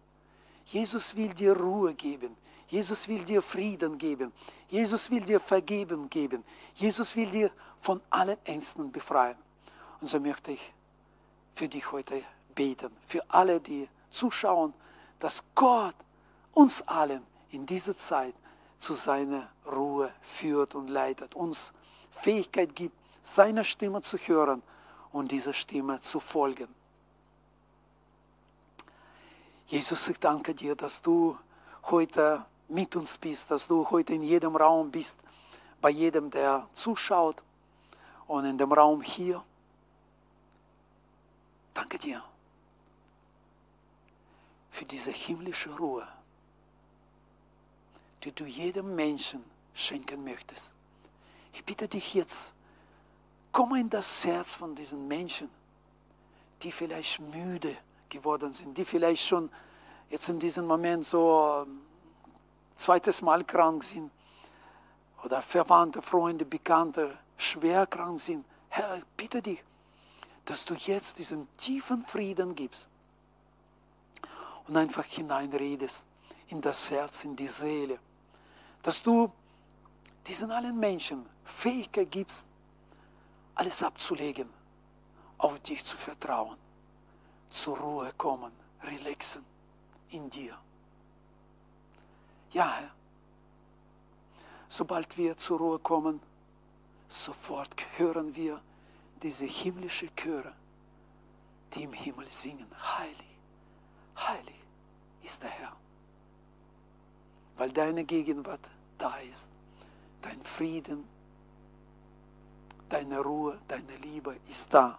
Jesus 0.66 1.14
will 1.16 1.32
dir 1.32 1.56
Ruhe 1.56 1.94
geben. 1.94 2.36
Jesus 2.68 3.06
will 3.08 3.24
dir 3.24 3.42
Frieden 3.42 3.96
geben. 3.98 4.32
Jesus 4.68 5.10
will 5.10 5.24
dir 5.24 5.40
Vergeben 5.40 6.10
geben. 6.10 6.44
Jesus 6.74 7.14
will 7.14 7.30
dir 7.30 7.50
von 7.78 8.00
allen 8.10 8.38
Ängsten 8.44 8.90
befreien. 8.90 9.36
Und 10.00 10.08
so 10.08 10.20
möchte 10.20 10.52
ich 10.52 10.72
für 11.54 11.68
dich 11.68 11.90
heute 11.92 12.22
beten, 12.54 12.90
für 13.04 13.22
alle, 13.28 13.60
die 13.60 13.88
zuschauen, 14.10 14.74
dass 15.18 15.44
Gott 15.54 15.96
uns 16.52 16.82
allen 16.82 17.24
in 17.50 17.66
dieser 17.66 17.96
Zeit 17.96 18.34
zu 18.78 18.94
seiner 18.94 19.48
Ruhe 19.66 20.12
führt 20.20 20.74
und 20.74 20.88
leitet, 20.88 21.34
uns 21.34 21.72
Fähigkeit 22.10 22.74
gibt, 22.74 22.96
seine 23.22 23.64
Stimme 23.64 24.02
zu 24.02 24.16
hören 24.18 24.62
und 25.12 25.32
dieser 25.32 25.52
Stimme 25.52 26.00
zu 26.00 26.20
folgen. 26.20 26.68
Jesus, 29.66 30.08
ich 30.08 30.18
danke 30.20 30.54
dir, 30.54 30.76
dass 30.76 31.02
du 31.02 31.36
heute 31.84 32.44
mit 32.68 32.94
uns 32.96 33.18
bist, 33.18 33.50
dass 33.50 33.66
du 33.66 33.88
heute 33.90 34.14
in 34.14 34.22
jedem 34.22 34.54
Raum 34.56 34.90
bist, 34.90 35.18
bei 35.80 35.90
jedem, 35.90 36.30
der 36.30 36.68
zuschaut 36.72 37.42
und 38.26 38.44
in 38.44 38.58
dem 38.58 38.72
Raum 38.72 39.02
hier. 39.02 39.42
Danke 41.74 41.98
dir 41.98 42.22
für 44.70 44.84
diese 44.84 45.10
himmlische 45.10 45.70
Ruhe, 45.76 46.06
die 48.26 48.32
du 48.32 48.44
jedem 48.44 48.96
Menschen 48.96 49.44
schenken 49.72 50.24
möchtest. 50.24 50.72
Ich 51.52 51.64
bitte 51.64 51.86
dich 51.86 52.12
jetzt, 52.14 52.54
komm 53.52 53.76
in 53.76 53.88
das 53.88 54.24
Herz 54.24 54.56
von 54.56 54.74
diesen 54.74 55.06
Menschen, 55.06 55.48
die 56.62 56.72
vielleicht 56.72 57.20
müde 57.20 57.76
geworden 58.08 58.52
sind, 58.52 58.76
die 58.76 58.84
vielleicht 58.84 59.24
schon 59.24 59.48
jetzt 60.10 60.28
in 60.28 60.40
diesem 60.40 60.66
Moment 60.66 61.06
so 61.06 61.64
ähm, 61.64 61.82
zweites 62.74 63.22
Mal 63.22 63.44
krank 63.44 63.84
sind 63.84 64.10
oder 65.22 65.40
Verwandte, 65.40 66.02
Freunde, 66.02 66.44
Bekannte 66.44 67.16
schwer 67.36 67.86
krank 67.86 68.18
sind. 68.18 68.44
Herr, 68.70 69.02
bitte 69.16 69.40
dich, 69.40 69.62
dass 70.46 70.64
du 70.64 70.74
jetzt 70.74 71.18
diesen 71.18 71.46
tiefen 71.58 72.02
Frieden 72.02 72.56
gibst 72.56 72.88
und 74.66 74.76
einfach 74.76 75.04
hineinredest 75.04 76.06
in 76.48 76.60
das 76.60 76.90
Herz, 76.90 77.22
in 77.22 77.36
die 77.36 77.46
Seele. 77.46 78.00
Dass 78.86 79.02
du 79.02 79.32
diesen 80.28 80.52
allen 80.52 80.78
Menschen 80.78 81.26
Fähigkeit 81.42 82.08
gibst, 82.08 82.46
alles 83.56 83.82
abzulegen, 83.82 84.48
auf 85.38 85.58
dich 85.58 85.84
zu 85.84 85.96
vertrauen, 85.96 86.56
zur 87.50 87.78
Ruhe 87.78 88.12
kommen, 88.16 88.52
relaxen 88.84 89.44
in 90.10 90.30
dir. 90.30 90.56
Ja, 92.52 92.76
Herr, 92.76 92.94
sobald 94.68 95.16
wir 95.16 95.36
zur 95.36 95.58
Ruhe 95.58 95.80
kommen, 95.80 96.20
sofort 97.08 97.74
hören 97.98 98.36
wir 98.36 98.62
diese 99.20 99.46
himmlische 99.46 100.14
Chöre, 100.14 100.54
die 101.74 101.82
im 101.82 101.92
Himmel 101.92 102.28
singen, 102.28 102.70
heilig, 102.96 103.36
heilig 104.16 104.62
ist 105.24 105.42
der 105.42 105.50
Herr. 105.50 105.76
Weil 107.56 107.72
deine 107.72 108.04
Gegenwart 108.04 108.70
da 108.98 109.14
ist, 109.30 109.50
dein 110.22 110.40
Frieden, 110.42 111.04
deine 112.88 113.20
Ruhe, 113.20 113.58
deine 113.68 113.96
Liebe 114.02 114.36
ist 114.48 114.72
da. 114.72 114.98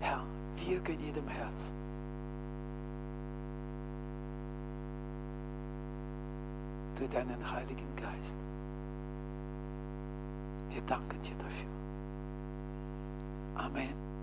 Herr, 0.00 0.24
wirke 0.56 0.92
in 0.92 1.00
jedem 1.00 1.28
Herzen. 1.28 1.74
Durch 6.96 7.10
deinen 7.10 7.50
Heiligen 7.50 7.96
Geist. 7.96 8.36
Wir 10.70 10.82
danken 10.82 11.20
dir 11.22 11.36
dafür. 11.36 11.68
Amen. 13.56 14.13